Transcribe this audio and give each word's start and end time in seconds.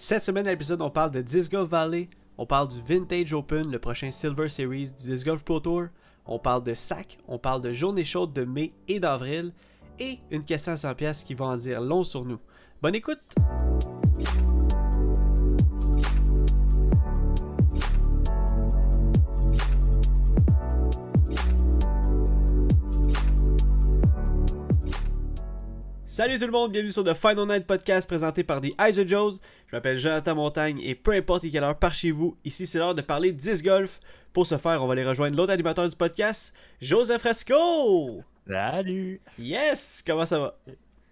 Cette 0.00 0.22
semaine 0.22 0.46
à 0.46 0.50
l'épisode, 0.50 0.80
on 0.80 0.90
parle 0.90 1.10
de 1.10 1.20
Disc 1.20 1.50
Golf 1.50 1.70
Valley, 1.70 2.08
on 2.38 2.46
parle 2.46 2.68
du 2.68 2.80
Vintage 2.80 3.32
Open, 3.32 3.68
le 3.68 3.80
prochain 3.80 4.12
Silver 4.12 4.48
Series 4.48 4.92
du 4.96 5.08
Disc 5.08 5.26
Golf 5.26 5.42
Pro 5.42 5.58
Tour, 5.58 5.86
on 6.24 6.38
parle 6.38 6.62
de 6.62 6.72
sac, 6.72 7.18
on 7.26 7.36
parle 7.36 7.62
de 7.62 7.72
journée 7.72 8.04
chaude 8.04 8.32
de 8.32 8.44
mai 8.44 8.70
et 8.86 9.00
d'avril, 9.00 9.52
et 9.98 10.20
une 10.30 10.44
question 10.44 10.70
à 10.70 10.76
100 10.76 10.94
pièces 10.94 11.24
qui 11.24 11.34
va 11.34 11.46
en 11.46 11.56
dire 11.56 11.80
long 11.80 12.04
sur 12.04 12.24
nous. 12.24 12.38
Bonne 12.80 12.94
écoute! 12.94 13.18
Salut 26.18 26.40
tout 26.40 26.46
le 26.46 26.50
monde, 26.50 26.72
bienvenue 26.72 26.90
sur 26.90 27.04
The 27.04 27.14
Final 27.14 27.46
Night 27.46 27.64
Podcast 27.64 28.08
présenté 28.08 28.42
par 28.42 28.60
The 28.60 28.74
Eyes 28.80 28.98
of 28.98 29.06
Joes. 29.06 29.38
Je 29.68 29.76
m'appelle 29.76 29.98
Jonathan 29.98 30.34
Montagne 30.34 30.80
et 30.82 30.96
peu 30.96 31.12
importe 31.12 31.48
quelle 31.48 31.62
heure 31.62 31.78
par 31.78 31.94
chez 31.94 32.10
vous, 32.10 32.36
ici 32.44 32.66
c'est 32.66 32.78
l'heure 32.78 32.96
de 32.96 33.02
parler 33.02 33.30
disc 33.30 33.64
golf. 33.64 34.00
Pour 34.32 34.44
ce 34.44 34.58
faire, 34.58 34.82
on 34.82 34.88
va 34.88 34.94
aller 34.94 35.04
rejoindre 35.04 35.36
l'autre 35.36 35.52
animateur 35.52 35.88
du 35.88 35.94
podcast, 35.94 36.56
Joseph 36.80 37.20
Fresco. 37.20 38.24
Salut! 38.48 39.20
Yes! 39.38 40.02
Comment 40.04 40.26
ça 40.26 40.40
va? 40.40 40.58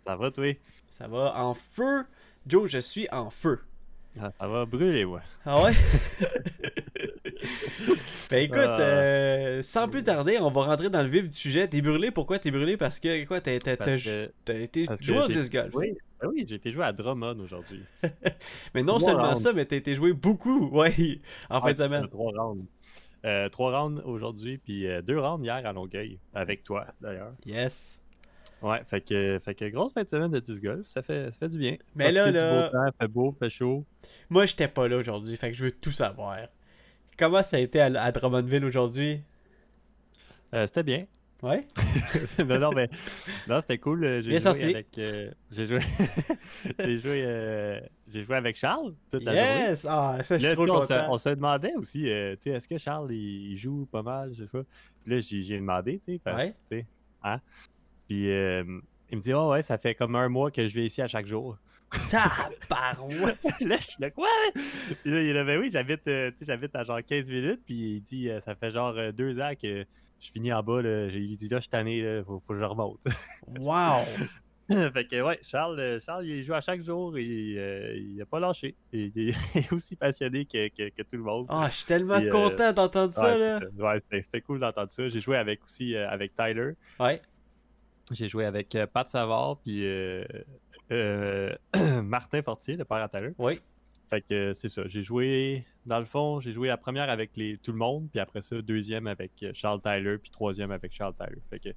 Ça 0.05 0.17
va, 0.17 0.31
toi? 0.33 0.57
Ça 0.91 1.07
va 1.07 1.41
en 1.41 1.55
feu. 1.55 2.05
Joe, 2.45 2.69
je 2.69 2.79
suis 2.79 3.07
en 3.13 3.31
feu. 3.31 3.61
Ah, 4.21 4.33
ça 4.41 4.49
va 4.49 4.65
brûler, 4.65 5.05
ouais. 5.05 5.21
Ah 5.45 5.63
ouais? 5.63 5.75
ben 8.31 8.39
écoute, 8.39 8.59
Ah. 8.59 8.81
euh, 8.81 9.63
sans 9.63 9.89
plus 9.89 10.03
tarder, 10.03 10.39
on 10.41 10.51
va 10.51 10.63
rentrer 10.65 10.91
dans 10.91 11.03
le 11.03 11.09
vif 11.09 11.29
du 11.29 11.37
sujet. 11.37 11.69
T'es 11.69 11.81
brûlé, 11.81 12.11
pourquoi 12.11 12.39
t'es 12.39 12.51
brûlé? 12.51 12.77
Parce 12.77 12.99
que 12.99 13.25
quoi, 13.25 13.41
t'as 13.41 13.53
été 13.55 14.87
joué 15.01 15.19
au 15.19 15.29
disc 15.29 15.53
golf. 15.53 15.73
Oui, 15.75 15.93
ben 16.21 16.29
oui 16.29 16.45
j'ai 16.49 16.57
été 16.57 16.73
joué 16.73 16.85
à 16.85 16.93
Drummond 16.93 17.39
aujourd'hui. 17.41 17.83
Mais 18.75 18.83
non 18.83 18.99
Trois 18.99 19.01
seulement 19.01 19.29
rounds. 19.29 19.43
ça, 19.43 19.53
mais 19.53 19.65
t'as 19.65 19.77
été 19.77 19.95
joué 19.95 20.13
beaucoup, 20.13 20.69
ouais, 20.77 21.21
en 21.51 21.61
fin 21.61 21.73
de 21.73 21.79
semaine. 21.79 22.09
Trois 22.09 22.33
rounds. 22.37 22.65
Euh, 23.25 23.49
trois 23.49 23.81
rounds 23.81 24.03
aujourd'hui, 24.05 24.59
puis 24.59 24.87
euh, 24.87 25.03
deux 25.03 25.19
rounds 25.21 25.45
hier 25.45 25.55
à 25.65 25.73
Longueuil, 25.73 26.19
avec 26.35 26.63
toi 26.65 26.87
d'ailleurs. 27.01 27.33
Yes. 27.45 28.01
Ouais, 28.63 28.81
fait 28.87 29.01
que, 29.03 29.39
fait 29.39 29.55
que 29.55 29.65
grosse 29.67 29.93
fin 29.93 30.03
de 30.03 30.09
semaine 30.09 30.31
de 30.31 30.41
disc 30.41 30.63
golf, 30.63 30.87
ça 30.89 31.03
fait, 31.03 31.31
ça 31.31 31.39
fait 31.39 31.49
du 31.49 31.59
bien. 31.59 31.77
Mais 31.95 32.11
là, 32.11 32.23
Profiter 32.23 32.39
du 32.39 32.45
là- 32.45 32.63
beau 32.63 32.73
temps, 32.73 32.97
fait 33.01 33.09
beau, 33.09 33.37
fait 33.39 33.51
chaud. 33.51 33.85
Moi, 34.31 34.47
j'étais 34.47 34.69
pas 34.69 34.89
là 34.89 34.97
aujourd'hui, 34.97 35.37
fait 35.37 35.51
que 35.51 35.57
je 35.57 35.65
veux 35.65 35.73
tout 35.73 35.91
savoir. 35.93 36.39
Comment 37.19 37.43
ça 37.43 37.57
a 37.57 37.61
été 37.61 37.81
à, 37.81 37.87
à 38.03 38.13
Drummondville 38.13 38.65
aujourd'hui? 38.65 39.21
Euh, 40.55 40.67
C'était 40.67 40.83
bien. 40.83 41.07
Ouais? 41.43 41.67
non, 42.47 42.59
non, 42.59 42.71
mais 42.75 42.89
non, 43.47 43.61
c'était 43.61 43.79
cool. 43.79 44.05
euh, 44.05 44.23
J'ai 44.23 44.31
Bien 44.31 44.39
joué 44.39 44.41
sorti. 44.41 44.65
avec. 44.65 44.87
euh, 44.99 45.31
j'ai 45.51 45.67
joué. 45.67 45.79
j'ai 46.79 46.99
joué, 46.99 47.23
euh, 47.27 47.81
j'ai 48.09 48.25
joué 48.25 48.37
avec 48.37 48.57
Charles 48.57 48.95
toute 49.11 49.23
la 49.25 49.33
journée. 49.33 49.69
Yes! 49.69 49.87
Ah, 49.89 50.19
ça, 50.25 50.39
je 50.39 50.47
Là, 50.49 50.55
trop 50.55 50.63
on, 50.69 50.81
se, 50.81 50.87
content. 50.89 51.07
on 51.13 51.19
se 51.19 51.29
demandait 51.29 51.75
aussi, 51.77 52.01
tu 52.05 52.09
sais, 52.41 52.51
est-ce 52.51 52.67
que 52.67 52.79
Charles, 52.79 53.13
il, 53.13 53.53
il 53.53 53.57
joue 53.59 53.87
pas 53.93 54.03
mal, 54.03 54.33
je 54.33 54.45
sais 54.45 54.49
pas. 54.51 54.63
Puis 55.05 55.15
là, 55.15 55.21
j'ai 55.21 55.57
demandé, 55.59 55.99
tu 55.99 56.15
sais, 56.25 56.33
Ouais. 56.35 56.51
tu 56.71 56.79
sais, 56.79 56.87
hein. 57.23 57.39
Puis 58.09 58.31
euh, 58.31 58.65
il 59.11 59.17
me 59.17 59.23
dit, 59.23 59.33
oh 59.35 59.51
ouais, 59.51 59.63
ça 59.63 59.79
fait 59.79 59.95
comme 59.95 60.17
un 60.17 60.29
mois 60.29 60.51
que 60.51 60.67
je 60.69 60.75
vais 60.75 60.87
ici 60.87 61.01
à 61.03 61.07
chaque 61.07 61.27
jour. 61.27 61.57
Tabarouette! 62.11 63.39
là, 63.61 63.77
je 63.77 63.83
suis 63.83 63.97
là, 64.01 64.11
quoi? 64.11 64.29
Puis 64.55 65.11
là, 65.13 65.23
il 65.23 65.29
est 65.29 65.33
là, 65.33 65.45
ben 65.45 65.61
oui, 65.61 65.71
j'habite, 65.71 66.07
euh, 66.09 66.31
tu 66.33 66.39
sais, 66.39 66.45
j'habite 66.47 66.75
à 66.75 66.85
genre 66.85 67.01
15 67.07 67.31
minutes, 67.31 67.61
puis 67.65 67.97
il 67.97 68.01
dit, 68.01 68.29
euh, 68.29 68.41
ça 68.41 68.55
fait 68.55 68.71
genre 68.71 68.95
euh, 68.97 69.13
deux 69.13 69.41
ans 69.41 69.53
que 69.61 69.85
je 70.21 70.31
finis 70.31 70.53
en 70.53 70.63
bas, 70.63 70.83
là. 70.83 71.07
Il 71.07 71.37
dit, 71.37 71.49
là, 71.49 71.59
je 71.59 71.63
suis 71.63 71.71
tanné, 71.71 72.03
là, 72.03 72.25
faut, 72.25 72.41
faut 72.41 72.55
que 72.55 72.59
je 72.59 72.65
remonte. 72.65 72.99
Wow! 73.61 74.03
fait 74.69 75.07
que, 75.07 75.23
ouais, 75.23 75.39
Charles, 75.43 76.01
Charles, 76.05 76.27
il 76.27 76.43
joue 76.43 76.55
à 76.55 76.61
chaque 76.61 76.83
jour, 76.83 77.17
et 77.17 77.55
euh, 77.57 77.95
il 77.97 78.21
a 78.21 78.27
pas 78.27 78.41
lâché. 78.41 78.75
Il 78.93 79.13
est 79.55 79.73
aussi 79.73 79.95
passionné 79.95 80.45
que, 80.45 80.67
que- 80.69 80.89
que 80.89 81.03
tout 81.03 81.17
le 81.17 81.23
monde. 81.23 81.47
Ah, 81.49 81.69
je 81.71 81.77
suis 81.77 81.87
tellement 81.87 82.15
euh, 82.15 82.29
content 82.31 82.73
d'entendre 82.73 83.13
ça, 83.13 83.39
là. 83.39 83.61
ouais, 83.79 84.01
c'était 84.01 84.23
c'était 84.23 84.41
cool 84.41 84.59
d'entendre 84.59 84.91
ça. 84.91 85.07
J'ai 85.09 85.21
joué 85.21 85.37
avec 85.37 85.63
aussi 85.63 85.95
euh, 85.95 86.09
avec 86.11 86.35
Tyler. 86.35 86.73
Ouais. 86.99 87.21
J'ai 88.13 88.29
joué 88.29 88.45
avec 88.45 88.75
euh, 88.75 88.87
Pat 88.87 89.09
Savard 89.09 89.59
puis 89.59 89.85
euh, 89.85 90.25
euh, 90.93 91.55
Martin 92.03 92.43
Fortier, 92.43 92.77
le 92.77 92.85
père 92.85 92.99
à 92.99 93.09
Tyler. 93.09 93.33
Oui. 93.39 93.61
Fait 94.09 94.21
que 94.21 94.53
c'est 94.53 94.69
ça. 94.69 94.83
J'ai 94.87 95.03
joué, 95.03 95.67
dans 95.85 95.99
le 95.99 96.05
fond, 96.05 96.39
j'ai 96.39 96.53
joué 96.53 96.69
la 96.69 96.77
première 96.77 97.11
avec 97.11 97.37
les, 97.37 97.59
tout 97.59 97.73
le 97.73 97.79
monde, 97.79 98.09
puis 98.09 98.21
après 98.21 98.41
ça, 98.41 98.63
deuxième 98.63 99.09
avec 99.09 99.33
Charles 99.53 99.83
Tyler, 99.83 100.19
puis 100.19 100.31
troisième 100.31 100.71
avec 100.71 100.93
Charles 100.93 101.15
Tyler. 101.15 101.43
Fait 101.51 101.59
que 101.59 101.71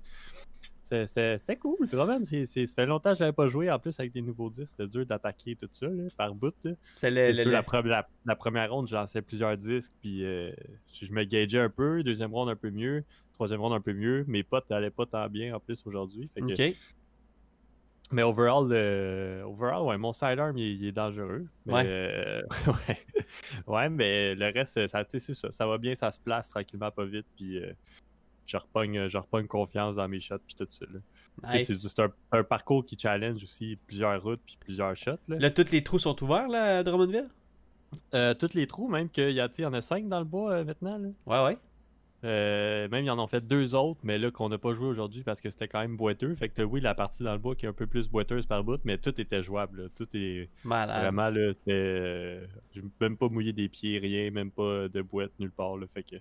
c'était 1.08 1.56
cool. 1.58 1.88
Drummond, 1.88 2.24
c'est- 2.24 2.46
c'est- 2.46 2.66
ça 2.66 2.76
fait 2.76 2.86
longtemps 2.86 3.12
que 3.12 3.18
je 3.18 3.24
n'avais 3.24 3.34
pas 3.34 3.48
joué. 3.48 3.70
En 3.72 3.80
plus, 3.80 4.00
avec 4.00 4.12
des 4.12 4.22
nouveaux 4.22 4.50
disques, 4.50 4.76
c'était 4.78 4.88
dur 4.88 5.06
d'attaquer 5.06 5.56
tout 5.56 5.68
ça, 5.72 5.88
là, 5.88 6.04
par 6.18 6.34
bout. 6.36 6.54
C'est 6.96 7.10
la, 7.46 7.62
pre- 7.64 7.86
la- 7.88 8.08
la 8.26 8.36
première 8.36 8.72
ronde, 8.72 8.88
je 8.88 8.96
lançais 8.96 9.22
plusieurs 9.22 9.56
disques, 9.58 9.94
puis 10.02 10.26
euh, 10.26 10.52
je 10.92 11.12
me 11.12 11.24
gageais 11.24 11.60
un 11.60 11.70
peu. 11.70 12.04
Deuxième 12.04 12.34
ronde, 12.34 12.50
un 12.50 12.56
peu 12.56 12.72
mieux. 12.72 13.04
Troisième 13.34 13.62
ronde, 13.62 13.74
un 13.74 13.82
peu 13.82 13.94
mieux. 13.94 14.26
Mes 14.28 14.44
potes 14.44 14.70
n'allaient 14.70 14.90
pas 14.92 15.06
tant 15.06 15.28
bien 15.30 15.56
en 15.56 15.60
plus 15.60 15.82
aujourd'hui. 15.86 16.30
Mais 18.12 18.24
overall, 18.24 18.68
euh, 18.72 19.44
overall 19.44 19.84
ouais, 19.84 19.98
mon 20.00 20.14
sidearm, 20.14 20.58
il, 20.58 20.64
est- 20.64 20.76
il 20.76 20.86
est 20.88 20.92
dangereux. 20.92 21.46
Mais, 21.68 21.74
Ouais. 21.74 21.84
euh, 21.86 22.42
ouais. 22.68 22.98
Ouais, 23.68 23.90
mais 23.90 24.34
le 24.34 24.48
reste, 24.52 24.88
ça, 24.88 25.06
ça. 25.08 25.52
Ça 25.52 25.68
va 25.68 25.78
bien, 25.78 25.94
ça 25.94 26.10
se 26.12 26.20
place 26.20 26.50
tranquillement, 26.50 26.90
pas 26.90 27.06
vite, 27.06 27.28
puis 27.36 27.60
euh, 27.64 27.72
je, 28.50 28.58
repogne, 28.58 29.08
je 29.08 29.18
repogne 29.18 29.48
confiance 29.48 29.96
dans 29.96 30.08
mes 30.08 30.20
shots, 30.20 30.40
puis 30.46 30.56
tout 30.56 30.68
ça. 30.70 30.86
Nice. 31.54 31.88
C'est 31.88 32.00
un, 32.02 32.12
un 32.32 32.44
parcours 32.44 32.84
qui 32.86 32.98
challenge 33.00 33.44
aussi 33.44 33.78
plusieurs 33.88 34.22
routes, 34.22 34.42
puis 34.46 34.58
plusieurs 34.60 34.96
shots. 34.96 35.12
Là. 35.28 35.38
Là, 35.40 35.50
tous 35.52 35.72
les 35.72 35.84
trous 35.84 36.00
sont 36.00 36.22
ouverts, 36.24 36.48
là, 36.48 36.80
à 36.80 36.84
Drummondville? 36.84 37.30
Euh, 38.14 38.34
tous 38.34 38.54
les 38.56 38.68
trous, 38.68 38.88
même 38.90 39.09
qu'il 39.09 39.30
y, 39.32 39.62
y 39.62 39.66
en 39.66 39.74
a 39.74 39.82
cinq 39.82 40.08
dans 40.09 40.20
le 40.20 40.26
bois 40.26 40.52
euh, 40.52 40.64
maintenant. 40.66 40.98
Là. 40.98 41.09
Ouais, 41.26 41.52
ouais. 41.52 41.58
Euh, 42.26 42.90
même, 42.90 43.06
ils 43.06 43.09
en 43.09 43.18
ont 43.18 43.28
fait 43.28 43.48
deux 43.48 43.74
autres, 43.76 44.02
mais 44.04 44.18
là, 44.18 44.30
qu'on 44.30 44.50
n'a 44.50 44.58
pas 44.58 44.74
joué 44.74 44.88
aujourd'hui 44.88 45.24
parce 45.24 45.40
que 45.40 45.50
c'était 45.50 45.70
quand 45.70 45.80
même 45.80 45.96
boiteux. 45.96 46.36
Fait 46.36 46.50
que 46.50 46.62
oui, 46.62 46.82
la 46.82 46.94
partie 46.94 47.24
dans 47.24 47.32
le 47.32 47.38
bois 47.40 47.56
qui 47.56 47.66
est 47.66 47.70
un 47.70 47.74
peu 47.74 47.88
plus 47.88 48.09
boiteuse 48.09 48.46
par 48.46 48.62
bout, 48.66 48.82
mais 48.84 48.98
tout 48.98 49.20
était 49.22 49.42
jouable. 49.42 49.84
là. 49.84 49.88
Tout 49.96 50.08
est 50.14 50.50
Malade. 50.66 51.00
vraiment, 51.02 51.30
là, 51.30 51.54
c'était. 51.54 51.72
euh, 51.72 52.46
même 53.00 53.16
pas 53.16 53.30
mouillé 53.30 53.54
des 53.54 53.70
pieds, 53.70 54.00
rien, 54.00 54.30
même 54.32 54.52
pas 54.52 54.90
de 54.90 55.02
boîte 55.02 55.32
nulle 55.40 55.52
part. 55.52 55.78
Là, 55.78 55.88
fait 55.88 56.04
que 56.04 56.18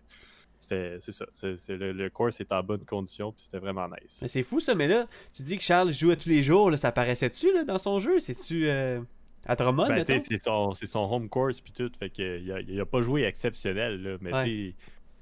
c'est 0.58 1.00
ça. 1.00 1.24
Le, 1.68 1.92
le 1.92 2.10
course 2.10 2.40
est 2.40 2.52
en 2.52 2.62
bonne 2.62 2.84
condition, 2.84 3.32
puis 3.32 3.42
c'était 3.44 3.58
vraiment 3.58 3.86
nice. 3.88 4.18
Mais 4.22 4.28
c'est 4.28 4.42
fou, 4.42 4.60
ça, 4.60 4.74
mais 4.74 4.86
là, 4.88 5.06
tu 5.34 5.42
dis 5.42 5.56
que 5.56 5.62
Charles 5.62 5.92
joue 5.92 6.10
à 6.10 6.16
tous 6.16 6.28
les 6.28 6.42
jours, 6.42 6.70
là, 6.70 6.76
ça 6.76 6.92
paraissait-tu, 6.92 7.48
dans 7.66 7.78
son 7.78 7.98
jeu? 8.00 8.18
C'est-tu 8.18 8.68
euh, 8.68 9.00
à 9.46 9.54
Drummond, 9.56 9.86
Ben, 9.88 10.04
c'est 10.04 10.42
son, 10.42 10.72
son 10.72 11.00
home 11.12 11.28
course 11.28 11.60
puis 11.60 11.72
tout, 11.72 11.90
fait 11.98 12.10
que 12.10 12.38
il 12.40 12.52
a, 12.52 12.60
il 12.60 12.80
a 12.80 12.84
pas 12.86 13.00
joué 13.02 13.22
exceptionnel 13.24 14.02
là, 14.02 14.16
mais 14.20 14.32
Ouais. 14.34 14.74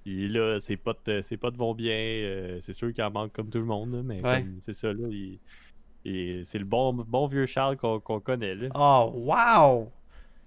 il 0.06 0.32
là, 0.32 0.58
ses 0.60 0.76
potes, 0.76 1.08
euh, 1.08 1.22
ses 1.22 1.36
potes 1.36 1.56
vont 1.56 1.74
bien, 1.74 1.94
euh, 1.96 2.58
c'est 2.60 2.72
sûr 2.72 2.92
qu'il 2.92 3.04
en 3.04 3.10
manque 3.10 3.32
comme 3.32 3.50
tout 3.50 3.58
le 3.58 3.64
monde, 3.64 3.92
là, 3.94 4.00
mais 4.04 4.20
Ouais. 4.22 4.44
c'est 4.60 4.72
ça 4.72 4.92
là, 4.92 5.06
il- 5.10 5.38
il- 6.04 6.46
c'est 6.46 6.58
le 6.58 6.64
bon, 6.64 6.92
bon 6.92 7.26
vieux 7.26 7.46
Charles 7.46 7.76
qu'on 7.76 8.00
qu'on 8.00 8.20
connaît 8.20 8.54
là. 8.54 8.68
Oh, 8.74 9.12
wow! 9.14 9.90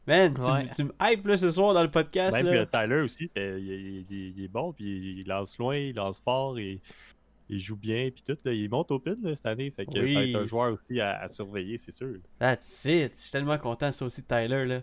Man, 0.10 0.34
tu, 0.34 0.42
Ouais. 0.42 0.64
me- 0.64 0.70
tu 0.76 0.84
me 0.84 0.92
hype, 1.02 1.26
là, 1.28 1.38
ce 1.38 1.52
soir, 1.52 1.74
dans 1.74 1.84
le 1.84 1.92
podcast, 1.92 2.36
Même 2.36 2.46
là. 2.48 2.52
le 2.54 2.66
Tyler 2.66 3.02
aussi, 3.02 3.30
il, 3.36 3.42
il- 3.42 4.06
il- 4.10 4.34
il 4.38 4.44
est 4.44 4.48
bon, 4.48 4.74
puis 4.74 5.20
il 5.20 5.28
lance 5.28 5.58
loin, 5.58 5.76
il 5.78 5.96
lance 5.96 6.20
fort, 6.20 6.58
et 6.60 6.80
il 7.48 7.60
joue 7.60 7.76
bien, 7.76 8.10
puis 8.12 8.24
tout, 8.26 8.38
là, 8.44 8.52
il 8.52 8.70
monte 8.70 8.92
au 8.92 9.00
pin 9.00 9.16
là, 9.22 9.34
cette 9.36 9.46
année, 9.46 9.72
fait 9.72 9.86
que 9.86 9.94
ça 9.94 10.00
va 10.02 10.26
être 10.26 10.36
un 10.36 10.46
joueur 10.46 10.74
aussi 10.74 11.00
à, 11.00 11.20
à 11.22 11.28
surveiller, 11.28 11.78
c'est 11.78 11.92
sûr. 11.92 12.16
That's 12.40 12.86
it. 12.86 13.14
Je 13.16 13.22
suis 13.22 13.32
tellement 13.32 13.58
content, 13.58 13.92
ça 13.92 14.04
aussi, 14.06 14.22
de 14.22 14.28
Tyler, 14.28 14.66
là. 14.66 14.82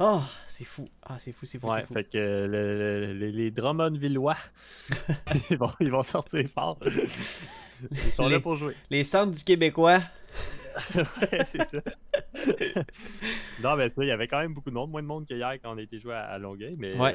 Oh, 0.00 0.20
c'est 0.48 0.64
fou. 0.64 0.88
Ah, 1.04 1.16
c'est 1.20 1.30
fou, 1.30 1.46
c'est 1.46 1.58
fou, 1.60 1.68
Ouais, 1.68 1.76
c'est 1.80 1.86
fou. 1.86 1.94
fait 1.94 2.04
que 2.04 2.18
euh, 2.18 2.46
le- 2.48 3.06
le- 3.06 3.12
les, 3.12 3.30
les 3.32 3.50
Drummondvillois, 3.52 4.36
ils, 5.50 5.56
vont, 5.56 5.70
ils 5.80 5.90
vont 5.90 6.02
sortir 6.02 6.48
fort. 6.48 6.78
Ils 7.90 7.98
sont 8.12 8.26
Les- 8.26 8.34
là 8.36 8.40
pour 8.40 8.56
jouer. 8.56 8.74
Les 8.90 9.04
centres 9.04 9.32
du 9.36 9.42
Québécois. 9.44 10.00
Ouais, 11.32 11.44
c'est 11.44 11.62
ça. 11.64 11.78
non, 13.62 13.76
mais 13.76 13.88
ça, 13.88 13.94
il 13.98 14.08
y 14.08 14.10
avait 14.10 14.28
quand 14.28 14.40
même 14.40 14.54
beaucoup 14.54 14.70
de 14.70 14.74
monde, 14.74 14.90
moins 14.90 15.02
de 15.02 15.06
monde 15.06 15.26
qu'hier 15.26 15.54
quand 15.62 15.74
on 15.74 15.78
a 15.78 15.82
été 15.82 15.98
joué 15.98 16.14
à, 16.14 16.24
à 16.24 16.38
Longueuil, 16.38 16.76
mais 16.78 16.96
Ouais. 16.96 17.14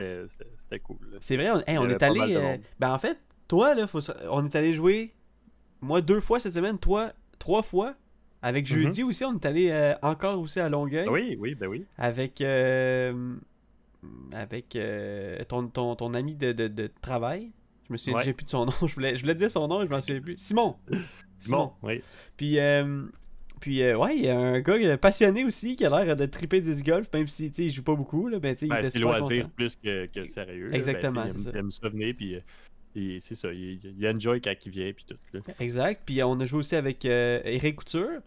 euh, 0.00 0.26
c'était- 0.56 0.78
cool. 0.80 0.98
C'est 1.20 1.36
vrai, 1.36 1.50
on, 1.50 1.60
hey, 1.66 1.90
est 1.92 2.02
allé. 2.02 2.34
euh, 2.36 2.56
ben, 2.78 2.92
en 2.92 2.98
fait, 2.98 3.18
toi, 3.48 3.74
là, 3.74 3.86
faut, 3.86 4.00
on 4.30 4.44
est 4.44 4.54
allé 4.56 4.74
jouer, 4.74 5.12
moi, 5.80 6.00
deux 6.00 6.20
fois 6.20 6.40
cette 6.40 6.54
semaine, 6.54 6.78
toi, 6.78 7.12
trois 7.38 7.62
fois. 7.62 7.94
Avec 8.42 8.68
Mhm. 8.70 8.82
jeudi 8.82 9.02
aussi, 9.02 9.24
on 9.24 9.34
est 9.34 9.46
allé 9.46 9.70
euh, 9.70 9.94
encore 10.02 10.38
aussi 10.38 10.60
à 10.60 10.68
Longueuil. 10.68 11.08
Oui, 11.08 11.34
oui, 11.40 11.54
ben 11.54 11.66
oui. 11.66 11.86
Avec. 11.96 12.42
avec 14.32 14.76
euh, 14.76 15.42
ton, 15.48 15.66
ton, 15.68 15.96
ton 15.96 16.12
ami 16.12 16.34
de, 16.34 16.52
de, 16.52 16.68
de 16.68 16.90
travail. 17.00 17.52
Je 17.88 17.92
me 17.92 17.96
souviens 17.96 18.18
Ouais. 18.18 18.24
j'ai 18.24 18.32
plus 18.34 18.44
de 18.44 18.50
son 18.50 18.66
nom. 18.66 18.72
Je 18.86 18.94
voulais, 18.94 19.16
je 19.16 19.22
voulais 19.22 19.34
dire 19.34 19.50
son 19.50 19.66
nom 19.68 19.82
et 19.82 19.86
je 19.86 19.90
m'en 19.90 20.00
souviens 20.02 20.20
plus. 20.20 20.36
Simon. 20.36 20.76
Simon. 21.44 21.72
Bon, 21.82 21.88
oui. 21.88 22.02
Puis, 22.36 22.58
euh, 22.58 23.04
puis 23.60 23.82
euh, 23.82 23.96
ouais, 23.96 24.16
il 24.16 24.24
y 24.24 24.28
a 24.28 24.38
un 24.38 24.60
gars 24.60 24.98
passionné 24.98 25.44
aussi 25.44 25.76
qui 25.76 25.84
a 25.86 25.88
l'air 26.04 26.16
de 26.16 26.26
triper 26.26 26.60
disc 26.60 26.84
golf, 26.84 27.08
même 27.12 27.26
si 27.28 27.46
il 27.56 27.70
joue 27.70 27.82
pas 27.82 27.94
beaucoup. 27.94 28.28
Là, 28.28 28.38
ben, 28.38 28.54
il 28.60 28.68
Ben, 28.68 28.78
était 28.78 28.90
c'est 28.90 28.98
loisir 28.98 29.48
plus 29.50 29.76
que, 29.76 30.06
que 30.06 30.24
sérieux. 30.26 30.68
là. 30.68 30.76
Exactement, 30.76 31.24
Ben, 31.24 31.32
c'est 31.36 31.50
il 31.50 31.56
aime, 31.56 31.66
il 31.68 31.72
ça 31.72 31.88
venir, 31.88 32.14
puis 32.16 32.34
euh, 32.36 32.40
il- 32.94 33.20
c'est 33.20 33.34
ça, 33.34 33.52
il, 33.52 33.78
il 33.98 34.06
enjoy 34.08 34.40
quand 34.40 34.54
il 34.66 34.72
vient, 34.72 34.92
puis 34.92 35.04
tout. 35.08 35.16
là. 35.32 35.40
Exact. 35.60 36.02
Puis 36.04 36.22
on 36.22 36.38
a 36.40 36.46
joué 36.46 36.58
aussi 36.60 36.76
avec 36.76 37.04
Eric 37.04 37.76
Couture. 37.76 38.20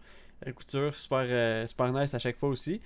couture, 0.56 0.94
super, 0.94 1.68
super 1.68 1.92
nice 1.92 2.14
à 2.14 2.18
chaque 2.18 2.38
fois 2.38 2.48
aussi. 2.48 2.80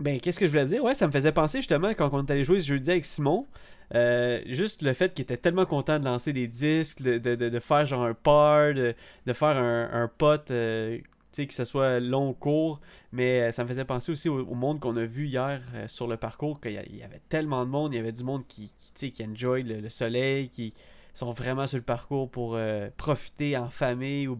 Ben, 0.00 0.20
qu'est-ce 0.20 0.38
que 0.40 0.46
je 0.46 0.50
voulais 0.50 0.66
dire? 0.66 0.82
Ouais, 0.82 0.94
ça 0.94 1.06
me 1.06 1.12
faisait 1.12 1.32
penser 1.32 1.58
justement 1.58 1.92
quand 1.94 2.10
on 2.12 2.24
est 2.24 2.30
allé 2.30 2.44
jouer 2.44 2.60
ce 2.60 2.66
jeudi 2.66 2.90
avec 2.90 3.04
Simon. 3.06 3.46
euh, 3.94 4.40
juste 4.46 4.82
le 4.82 4.94
fait 4.94 5.12
qu'il 5.14 5.22
était 5.22 5.36
tellement 5.36 5.66
content 5.66 5.98
de 5.98 6.04
lancer 6.04 6.32
des 6.32 6.48
disques, 6.48 7.02
de, 7.02 7.18
de- 7.18 7.34
de- 7.34 7.58
faire 7.60 7.84
genre 7.86 8.04
un 8.04 8.14
par, 8.14 8.72
de, 8.74 8.94
faire 9.34 9.56
un, 9.56 9.90
un 9.92 10.08
pot, 10.08 10.50
euh, 10.50 10.98
que 11.36 11.52
ce 11.54 11.64
soit 11.64 12.00
long 12.00 12.30
ou 12.30 12.32
court. 12.32 12.80
Mais 13.12 13.42
euh, 13.42 13.52
ça 13.52 13.64
me 13.64 13.68
faisait 13.68 13.84
penser 13.84 14.10
aussi 14.12 14.28
au, 14.28 14.54
monde 14.54 14.80
qu'on 14.80 14.96
a 14.96 15.04
vu 15.04 15.26
hier 15.26 15.60
euh, 15.74 15.86
sur 15.88 16.06
le 16.06 16.16
parcours, 16.16 16.60
qu'il 16.60 16.72
y, 16.72 17.02
avait 17.02 17.20
tellement 17.28 17.64
de 17.66 17.70
monde, 17.70 17.92
il 17.92 17.96
y 17.96 18.00
avait 18.00 18.12
du 18.12 18.24
monde 18.24 18.46
qui, 18.48 18.72
qui, 18.94 19.12
qui 19.12 19.24
enjoy 19.24 19.62
le, 19.62 19.80
le 19.80 19.90
soleil, 19.90 20.48
qui 20.48 20.72
sont 21.14 21.32
vraiment 21.32 21.66
sur 21.66 21.76
le 21.76 21.84
parcours 21.84 22.30
pour 22.30 22.58
profiter 22.96 23.56
en 23.58 23.68
famille 23.68 24.26
ou 24.26 24.38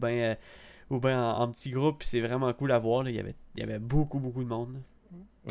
ou 0.89 0.99
ben 0.99 1.19
en, 1.19 1.47
petit 1.51 1.69
groupe. 1.69 2.03
C'est 2.03 2.21
vraiment 2.21 2.51
cool 2.53 2.71
à 2.71 2.79
voir. 2.79 3.07
Il, 3.07 3.15
y 3.15 3.19
avait, 3.19 3.35
il 3.55 3.61
y 3.61 3.63
avait 3.63 3.79
beaucoup, 3.79 4.19
beaucoup 4.19 4.43
de 4.43 4.49
monde. 4.49 4.81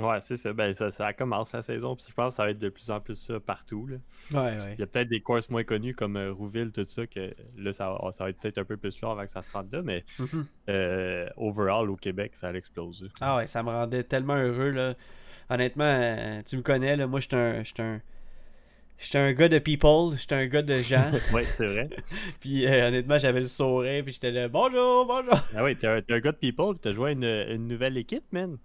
Ouais, 0.00 0.18
c'est 0.22 0.36
ça. 0.38 0.52
Ben, 0.54 0.72
ça, 0.74 0.90
ça 0.90 1.12
commence 1.12 1.52
la 1.52 1.60
saison. 1.62 1.94
Puis 1.94 2.06
je 2.08 2.14
pense 2.14 2.32
que 2.32 2.36
ça 2.36 2.44
va 2.44 2.50
être 2.50 2.58
de 2.58 2.68
plus 2.70 2.90
en 2.90 2.98
plus 3.00 3.14
ça 3.16 3.38
partout. 3.40 3.86
Là. 3.86 3.96
Ouais, 4.30 4.56
ouais. 4.62 4.74
Il 4.78 4.80
y 4.80 4.82
a 4.82 4.86
peut-être 4.86 5.08
des 5.08 5.20
courses 5.20 5.50
moins 5.50 5.64
connues 5.64 5.94
comme 5.94 6.16
euh, 6.16 6.32
Rouville, 6.32 6.72
tout 6.72 6.84
ça, 6.84 7.06
que 7.06 7.34
là, 7.58 7.72
ça, 7.72 7.90
va- 7.90 8.10
ça 8.12 8.24
va 8.24 8.30
être 8.30 8.40
peut-être 8.40 8.58
un 8.58 8.64
peu 8.64 8.76
plus 8.78 8.98
long 9.02 9.10
avant 9.12 9.22
que 9.24 9.30
ça 9.30 9.42
se 9.42 9.52
rende 9.52 9.70
là. 9.72 9.82
Mais 9.82 10.04
Mhm. 10.18 10.46
euh, 10.70 11.28
overall, 11.36 11.90
au 11.90 11.96
Québec, 11.96 12.32
ça 12.34 12.48
a 12.48 12.52
explosé. 12.54 13.06
Ah 13.20 13.36
ouais, 13.36 13.46
ça 13.46 13.62
me 13.62 13.68
rendait 13.68 14.02
tellement 14.04 14.36
heureux. 14.36 14.70
Là. 14.70 14.94
Honnêtement, 15.50 15.84
euh, 15.84 16.40
tu 16.46 16.56
me 16.56 16.62
connais. 16.62 16.96
Là, 16.96 17.06
moi, 17.06 17.20
j'étais 17.20 17.36
un. 17.36 17.62
J'étais 17.62 17.82
un... 17.82 18.00
J'étais 18.98 19.18
un 19.18 19.32
gars 19.32 19.48
de 19.48 19.58
people, 19.58 20.16
j'étais 20.16 20.36
un 20.36 20.46
gars 20.46 20.62
de 20.62 20.76
gens, 20.76 21.10
ouais, 21.34 21.44
c'est 21.56 21.66
vrai. 21.66 21.90
puis 22.40 22.64
euh, 22.68 22.86
honnêtement 22.86 23.18
j'avais 23.18 23.40
le 23.40 23.48
sourire, 23.48 24.04
puis 24.04 24.12
j'étais 24.12 24.30
là 24.30 24.46
bonjour, 24.46 25.06
bonjour. 25.06 25.34
Ah 25.56 25.64
ouais, 25.64 25.74
t'es 25.74 25.88
un, 25.88 25.96
un 26.08 26.20
gars 26.20 26.30
de 26.30 26.36
people, 26.36 26.74
puis 26.74 26.78
t'as 26.82 26.92
joué 26.92 27.08
à 27.08 27.12
une, 27.12 27.24
une 27.24 27.66
nouvelle 27.66 27.96
équipe, 27.96 28.22
man. 28.32 28.58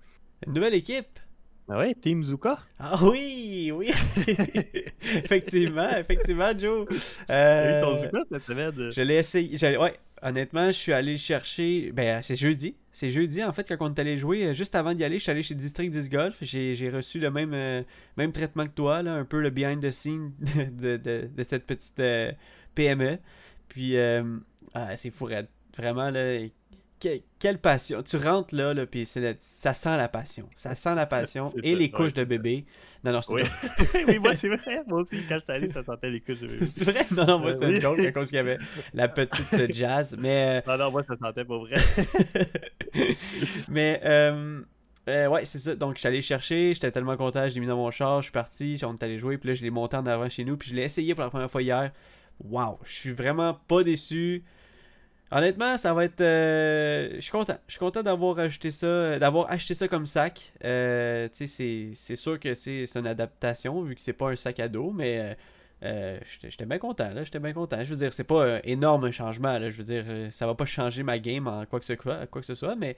Une 0.45 0.53
nouvelle 0.53 0.73
équipe. 0.75 1.19
Ah 1.69 1.79
ouais, 1.79 1.93
Team 1.95 2.23
Zuka. 2.23 2.59
Ah 2.79 2.97
oui, 3.03 3.71
oui. 3.75 3.91
effectivement, 5.01 5.89
effectivement, 5.97 6.57
Joe. 6.57 6.87
T'as 7.27 7.33
Euh, 7.35 7.79
eu 7.79 7.83
ton 7.83 7.99
Zuka 7.99 8.19
cette 8.31 8.43
semaine? 8.43 8.91
Je 8.91 9.01
l'ai 9.01 9.15
essayé. 9.15 9.77
Ouais, 9.77 9.95
honnêtement, 10.21 10.67
je 10.67 10.71
suis 10.77 10.93
allé 10.93 11.17
chercher. 11.17 11.91
Ben, 11.91 12.21
c'est 12.23 12.35
jeudi. 12.35 12.75
C'est 12.91 13.09
jeudi, 13.09 13.43
en 13.43 13.51
fait, 13.51 13.67
quand 13.67 13.77
on 13.89 13.93
est 13.93 13.99
allé 13.99 14.17
jouer. 14.17 14.45
euh, 14.47 14.53
Juste 14.53 14.75
avant 14.75 14.93
d'y 14.93 15.03
aller, 15.03 15.17
je 15.17 15.23
suis 15.23 15.31
allé 15.31 15.43
chez 15.43 15.55
District 15.55 15.89
10 15.89 16.09
Golf. 16.09 16.37
J'ai 16.41 16.89
reçu 16.89 17.19
le 17.19 17.31
même, 17.31 17.53
euh, 17.53 17.83
même 18.15 18.31
traitement 18.31 18.65
que 18.65 18.71
toi, 18.73 19.03
là, 19.03 19.15
un 19.15 19.25
peu 19.25 19.41
le 19.41 19.49
behind 19.49 19.81
the 19.81 19.91
scene 19.91 20.31
de, 20.39 20.63
de, 20.63 20.97
de- 20.97 21.29
de 21.35 21.43
cette 21.43 21.65
petite 21.65 21.99
euh, 21.99 22.31
PME. 22.75 23.17
Puis, 23.67 23.97
euh, 23.97 24.23
ah, 24.73 24.95
c'est 24.95 25.09
fou, 25.11 25.25
raide. 25.25 25.47
Vraiment, 25.77 26.09
là. 26.09 26.37
Que- 26.99 27.21
quelle 27.39 27.59
passion. 27.59 28.01
Tu 28.03 28.17
rentres 28.17 28.53
là, 28.55 28.73
là 28.73 28.85
puis 28.85 29.05
ça 29.05 29.73
sent 29.73 29.97
la 29.97 30.07
passion. 30.09 30.49
Ça 30.55 30.75
sent 30.75 30.95
la 30.95 31.05
passion 31.05 31.53
et 31.63 31.75
les 31.75 31.89
couches 31.91 32.13
de 32.13 32.23
bébé. 32.23 32.65
Non, 33.03 33.11
non, 33.11 33.21
c'est 33.21 33.33
Oui. 33.33 33.41
oui, 34.07 34.19
moi, 34.19 34.33
c'est 34.35 34.49
vrai. 34.49 34.81
Moi 34.87 35.01
aussi, 35.01 35.17
quand 35.29 35.37
j'étais 35.39 35.53
allé, 35.53 35.67
ça 35.69 35.83
sentait 35.83 36.09
les 36.09 36.19
couches 36.21 36.39
de 36.39 36.47
bébé. 36.47 36.65
c'est 36.65 36.83
vrai? 36.83 37.05
Non, 37.11 37.25
non, 37.25 37.39
moi, 37.39 37.51
Euh, 37.51 37.53
c'était 37.53 37.75
une 37.75 37.81
joke 37.81 37.99
à 37.99 38.11
cause 38.11 38.27
qu'il 38.27 38.35
y 38.37 38.39
avait 38.39 38.57
la 38.93 39.07
petite 39.07 39.73
jazz. 39.73 40.15
Mais. 40.19 40.61
euh, 40.67 40.71
Non, 40.71 40.85
non, 40.85 40.91
moi, 40.91 41.03
ça 41.07 41.15
sentait 41.15 41.45
pas 41.45 41.57
vrai. 41.57 41.75
Mais, 43.69 44.01
euh, 44.05 44.61
euh, 45.09 45.27
ouais, 45.27 45.45
c'est 45.45 45.59
ça. 45.59 45.75
Donc, 45.75 45.95
je 45.95 45.99
suis 45.99 46.07
allé 46.07 46.21
chercher, 46.21 46.73
j'étais 46.73 46.91
tellement 46.91 47.15
content, 47.17 47.47
je 47.47 47.53
l'ai 47.53 47.59
mis 47.61 47.67
dans 47.67 47.77
mon 47.77 47.91
char, 47.91 48.21
je 48.21 48.25
suis 48.25 48.31
parti, 48.31 48.79
on 48.83 48.93
est 48.95 49.03
allé 49.03 49.19
jouer, 49.19 49.37
puis 49.37 49.49
là, 49.49 49.55
je 49.55 49.61
l'ai 49.61 49.69
monté 49.69 49.95
en 49.97 50.05
avant 50.05 50.27
chez 50.29 50.43
nous, 50.43 50.57
puis 50.57 50.69
je 50.69 50.75
l'ai 50.75 50.83
essayé 50.83 51.13
pour 51.15 51.23
la 51.23 51.29
première 51.29 51.51
fois 51.51 51.61
hier. 51.61 51.91
Waouh, 52.43 52.77
je 52.83 52.93
suis 52.93 53.11
vraiment 53.11 53.53
pas 53.67 53.83
déçu. 53.83 54.43
Honnêtement, 55.31 55.77
ça 55.77 55.93
va 55.93 56.05
être. 56.05 56.21
euh, 56.21 57.09
je 57.15 57.19
suis 57.19 57.31
content. 57.31 57.57
Je 57.67 57.73
suis 57.73 57.79
content 57.79 58.01
d'avoir 58.01 58.39
acheté 58.39 58.71
ça, 58.71 59.19
d'avoir 59.19 59.51
acheté 59.51 59.73
ça 59.73 59.87
comme 59.89 60.05
sac. 60.05 60.53
Euh, 60.63 61.27
c'est- 61.33 61.91
c'est 61.95 62.15
sûr 62.15 62.39
que 62.39 62.53
c'est 62.53 62.85
c'est 62.85 62.99
une 62.99 63.07
adaptation 63.07 63.81
vu 63.81 63.95
que 63.95 64.01
c'est 64.01 64.13
pas 64.13 64.29
un 64.31 64.35
sac 64.37 64.59
à 64.61 64.69
dos, 64.69 64.91
mais 64.91 65.19
euh, 65.19 65.33
euh, 65.83 66.19
j'étais 66.31 66.49
j'étais 66.51 66.65
bien 66.65 66.77
content. 66.79 67.09
là, 67.13 67.23
J'étais 67.25 67.39
bien 67.39 67.51
content. 67.53 67.77
Je 67.83 67.89
veux 67.89 67.97
dire, 67.97 68.13
c'est 68.13 68.23
pas 68.23 68.55
un 68.57 68.61
énorme 68.63 69.11
changement. 69.11 69.57
Là, 69.59 69.69
je 69.69 69.77
veux 69.77 69.83
dire, 69.83 70.05
ça 70.31 70.47
va 70.47 70.55
pas 70.55 70.65
changer 70.65 71.03
ma 71.03 71.19
game 71.19 71.47
en 71.47 71.65
quoi 71.65 71.79
que 71.81 71.85
ce 71.85 71.95
soit, 71.95 72.25
quoi 72.27 72.41
que 72.41 72.47
ce 72.47 72.55
soit, 72.55 72.75
mais 72.77 72.95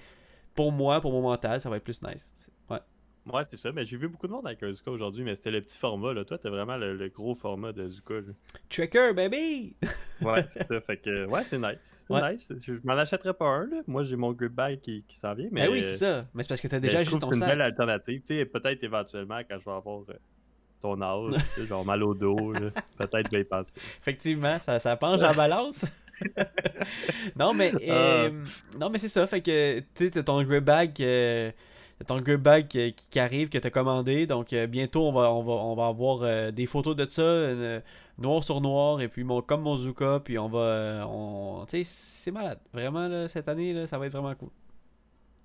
pour 0.55 0.71
moi, 0.71 1.01
pour 1.01 1.11
mon 1.13 1.21
mental, 1.23 1.61
ça 1.61 1.69
va 1.69 1.77
être 1.77 1.83
plus 1.83 2.01
nice. 2.03 2.29
Ouais. 3.33 3.43
C'est 3.49 3.57
ça. 3.57 3.71
Mais 3.71 3.85
j'ai 3.85 3.97
vu 3.97 4.07
beaucoup 4.07 4.27
de 4.27 4.31
monde 4.31 4.45
avec 4.47 4.61
un 4.63 4.71
Zuka 4.71 4.91
aujourd'hui, 4.91 5.23
mais 5.23 5.35
c'était 5.35 5.51
le 5.51 5.61
petit 5.61 5.77
format. 5.77 6.13
Là. 6.13 6.23
Toi, 6.25 6.37
t'as 6.37 6.49
vraiment 6.49 6.77
le, 6.77 6.95
le 6.95 7.09
gros 7.09 7.35
format 7.35 7.71
de 7.71 7.87
Zuka. 7.87 8.15
là. 8.15 8.33
Tracker, 8.69 9.13
baby! 9.13 9.75
Ouais, 10.21 10.43
c'est 10.47 10.67
ça. 10.67 10.81
Fait 10.81 10.97
que, 10.97 11.25
ouais, 11.27 11.43
c'est 11.45 11.57
nice. 11.57 12.05
Ouais. 12.09 12.33
nice. 12.33 12.51
Je 12.61 12.73
m'en 12.83 12.97
achèterais 12.97 13.33
pas 13.33 13.45
un. 13.45 13.67
Là. 13.67 13.77
Moi, 13.87 14.03
j'ai 14.03 14.17
mon 14.17 14.33
grip 14.33 14.51
bag 14.51 14.81
qui, 14.81 15.05
qui 15.07 15.15
s'en 15.15 15.33
vient. 15.33 15.47
Mais 15.49 15.65
Ben 15.67 15.71
oui, 15.71 15.81
c'est 15.81 15.95
ça. 15.95 16.25
Mais 16.33 16.43
c'est 16.43 16.49
parce 16.49 16.59
que 16.59 16.67
t'as 16.67 16.75
mais 16.75 16.81
déjà 16.87 16.97
acheté 16.99 17.17
ton 17.17 17.29
que 17.29 17.35
c'est 17.35 17.39
une 17.39 17.45
sac. 17.47 17.49
belle 17.51 17.61
alternative. 17.61 18.21
Tu 18.27 18.35
sais, 18.37 18.45
peut-être 18.45 18.83
éventuellement, 18.83 19.39
quand 19.49 19.57
je 19.57 19.63
vais 19.63 19.71
avoir 19.71 20.01
euh, 20.09 20.13
ton 20.81 21.01
âge, 21.01 21.39
genre 21.69 21.85
mal 21.85 22.03
au 22.03 22.13
dos, 22.13 22.51
peut-être 22.97 23.27
je 23.27 23.31
vais 23.31 23.41
y 23.43 23.45
penser. 23.45 23.71
Effectivement, 24.01 24.59
ça, 24.59 24.77
ça 24.79 24.97
penche 24.97 25.21
en 25.21 25.33
balance. 25.33 25.85
non, 27.37 27.53
mais, 27.53 27.71
euh, 27.87 28.29
non, 28.77 28.89
mais 28.89 28.99
c'est 28.99 29.07
ça. 29.07 29.25
Fait 29.25 29.39
que 29.41 29.79
tu 29.79 29.85
sais, 29.95 30.11
t'as 30.11 30.23
ton 30.23 30.43
grip 30.43 30.65
bag, 30.65 30.91
t'as 31.99 32.05
ton 32.05 32.21
grip 32.21 32.41
bag 32.41 32.67
qui, 32.67 33.19
arrive, 33.19 33.49
que 33.49 33.57
t'as 33.57 33.69
commandé. 33.69 34.25
Donc, 34.25 34.53
euh, 34.53 34.67
bientôt, 34.67 35.07
on 35.07 35.11
va, 35.11 35.31
on 35.31 35.79
avoir 35.81 36.23
euh, 36.23 36.51
des 36.51 36.65
photos 36.65 36.95
de 36.95 37.05
ça, 37.07 37.21
euh, 37.21 37.81
noir 38.17 38.43
sur 38.43 38.61
noir, 38.61 39.01
et 39.01 39.09
puis 39.09 39.23
mon, 39.23 39.41
comme 39.41 39.61
mon 39.61 39.75
Zuka. 39.75 40.21
Puis 40.23 40.37
on 40.39 40.47
va. 40.47 41.05
on, 41.07 41.65
tu 41.67 41.83
sais, 41.83 41.83
c'est 41.85 42.31
malade. 42.31 42.59
Vraiment, 42.73 43.07
là, 43.07 43.27
cette 43.27 43.49
année, 43.49 43.73
là, 43.73 43.87
ça 43.87 43.97
va 43.97 44.07
être 44.07 44.13
vraiment 44.13 44.35
cool. 44.35 44.49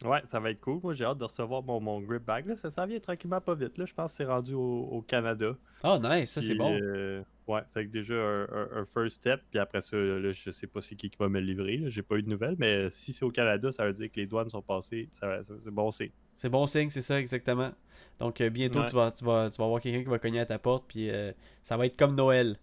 Ouais, 0.05 0.21
ça 0.27 0.39
va 0.41 0.51
être 0.51 0.61
cool. 0.61 0.81
Moi, 0.83 0.93
j'ai 0.93 1.05
hâte 1.05 1.19
de 1.19 1.25
recevoir 1.25 1.63
mon, 1.63 1.81
mon 1.81 2.01
grip 2.01 2.25
bag. 2.25 2.47
Là. 2.47 2.57
Ça 2.57 2.69
s'en 2.69 2.87
vient 2.87 2.99
tranquillement 3.01 3.41
pas 3.41 3.55
vite. 3.55 3.79
Là. 3.79 3.85
Je 3.87 3.95
pense 3.95 4.11
que 4.13 4.17
c'est 4.19 4.25
rendu 4.25 4.53
au, 4.55 4.61
au 4.91 5.03
Canada. 5.03 5.57
Oh, 5.83 5.99
nice, 6.03 6.31
ça, 6.33 6.43
c'est 6.43 6.55
bon. 6.55 6.77
euh, 6.79 7.23
ouais, 7.47 7.61
fait 7.73 7.87
que 7.87 7.91
déjà 7.91 8.15
un, 8.15 8.43
un- 8.45 8.69
un 8.81 8.85
first 8.85 9.17
step. 9.19 9.41
Puis 9.51 9.59
après 9.59 9.81
ça, 9.81 9.97
là, 9.97 10.33
je 10.33 10.51
sais 10.51 10.67
pas 10.67 10.83
c'est 10.83 10.95
qui 10.95 11.09
qui 11.09 11.17
va 11.19 11.29
me 11.29 11.41
le 11.41 11.47
livrer. 11.47 11.83
J'ai 11.87 12.03
pas 12.03 12.17
eu 12.17 12.23
de 12.23 12.29
nouvelles. 12.29 12.57
Mais 12.59 12.91
si 12.91 13.13
c'est 13.13 13.25
au 13.25 13.31
Canada, 13.31 13.73
ça 13.73 13.87
veut 13.87 13.93
dire 13.93 14.11
que 14.11 14.21
les 14.21 14.27
douanes 14.27 14.49
sont 14.51 14.63
passées. 14.63 15.09
Ça, 15.13 15.43
ça- 15.43 15.55
c'est 15.63 15.71
bon, 15.71 15.91
c'est. 15.91 16.11
C'est 16.37 16.49
bon 16.49 16.67
signe, 16.67 16.91
c'est 16.91 17.01
ça, 17.03 17.19
exactement. 17.21 17.71
Donc, 18.19 18.41
euh, 18.41 18.51
bientôt, 18.51 18.81
Ouais. 18.81 18.87
tu, 18.89 18.97
vas, 18.97 19.13
tu, 19.13 19.25
vas, 19.25 19.49
tu 19.51 19.57
vas 19.59 19.65
avoir 19.65 19.81
quelqu'un 19.81 20.03
qui 20.03 20.11
va 20.11 20.19
cogner 20.19 20.41
à 20.41 20.47
ta 20.47 20.59
porte, 20.59 20.85
puis 20.89 21.09
euh, 21.09 21.33
ça 21.63 21.77
va 21.77 21.87
être 21.87 21.97
comme 21.97 22.17
Noël. 22.17 22.59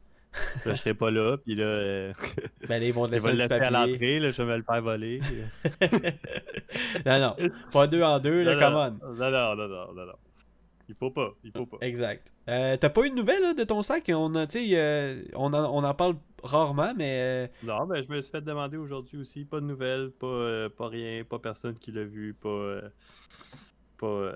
Là, 0.66 0.74
je 0.74 0.80
serai 0.80 0.94
pas 0.94 1.12
là. 1.12 1.38
Puis 1.38 1.56
là, 1.56 1.64
euh, 1.66 2.14
Ben 2.70 2.80
là, 2.80 2.88
ils 2.88 2.94
vont 2.94 3.06
te 3.06 3.10
ils 3.10 3.14
laisser 3.14 3.26
vont 3.28 3.32
le 3.34 3.38
laisser 3.40 3.54
à 3.54 3.60
papier. 3.60 3.72
l'entrée. 3.72 4.20
Là, 4.20 4.32
je 4.32 4.42
vais 4.42 4.52
me 4.52 4.58
le 4.58 4.64
faire 4.64 4.82
voler. 4.82 5.20
non, 7.06 7.20
non, 7.20 7.36
pas 7.72 7.88
deux 7.88 8.02
en 8.04 8.20
deux, 8.20 8.44
là, 8.44 8.56
come 8.60 8.74
non, 8.74 9.00
on. 9.10 9.14
non, 9.16 9.32
non, 9.32 9.56
non, 9.56 9.68
non, 9.68 9.94
non, 9.94 10.06
non. 10.06 10.14
Il 10.90 10.96
faut 10.96 11.12
pas. 11.12 11.34
Il 11.44 11.52
faut 11.52 11.66
pas. 11.66 11.78
Exact. 11.82 12.34
Euh, 12.50 12.76
T'as 12.78 12.90
pas 12.90 13.06
eu 13.06 13.10
de 13.12 13.16
nouvelles 13.16 13.42
là, 13.42 13.54
de 13.54 13.64
ton 13.64 13.82
sac? 13.82 14.10
On, 14.14 14.34
a, 14.36 14.46
tu 14.48 14.60
sais, 14.60 14.78
euh, 14.78 15.22
on, 15.36 15.54
en, 15.54 15.64
on 15.74 15.84
en 15.86 15.94
parle 15.94 16.16
rarement, 16.44 16.94
mais... 16.98 17.20
euh, 17.22 17.48
Non, 17.64 17.86
mais 17.86 18.04
je 18.04 18.10
me 18.10 18.20
suis 18.22 18.32
fait 18.32 18.42
demander 18.42 18.76
aujourd'hui 18.78 19.18
aussi. 19.18 19.46
Pas 19.46 19.62
de 19.62 19.66
nouvelles, 19.66 20.12
pas, 20.12 20.28
euh, 20.28 20.70
pas 20.70 20.88
rien, 20.90 21.24
pas 21.24 21.40
personne 21.40 21.76
qui 21.76 21.92
l'a 21.94 22.04
vu, 22.04 22.34
pas. 22.34 22.80
pas. 23.98 24.32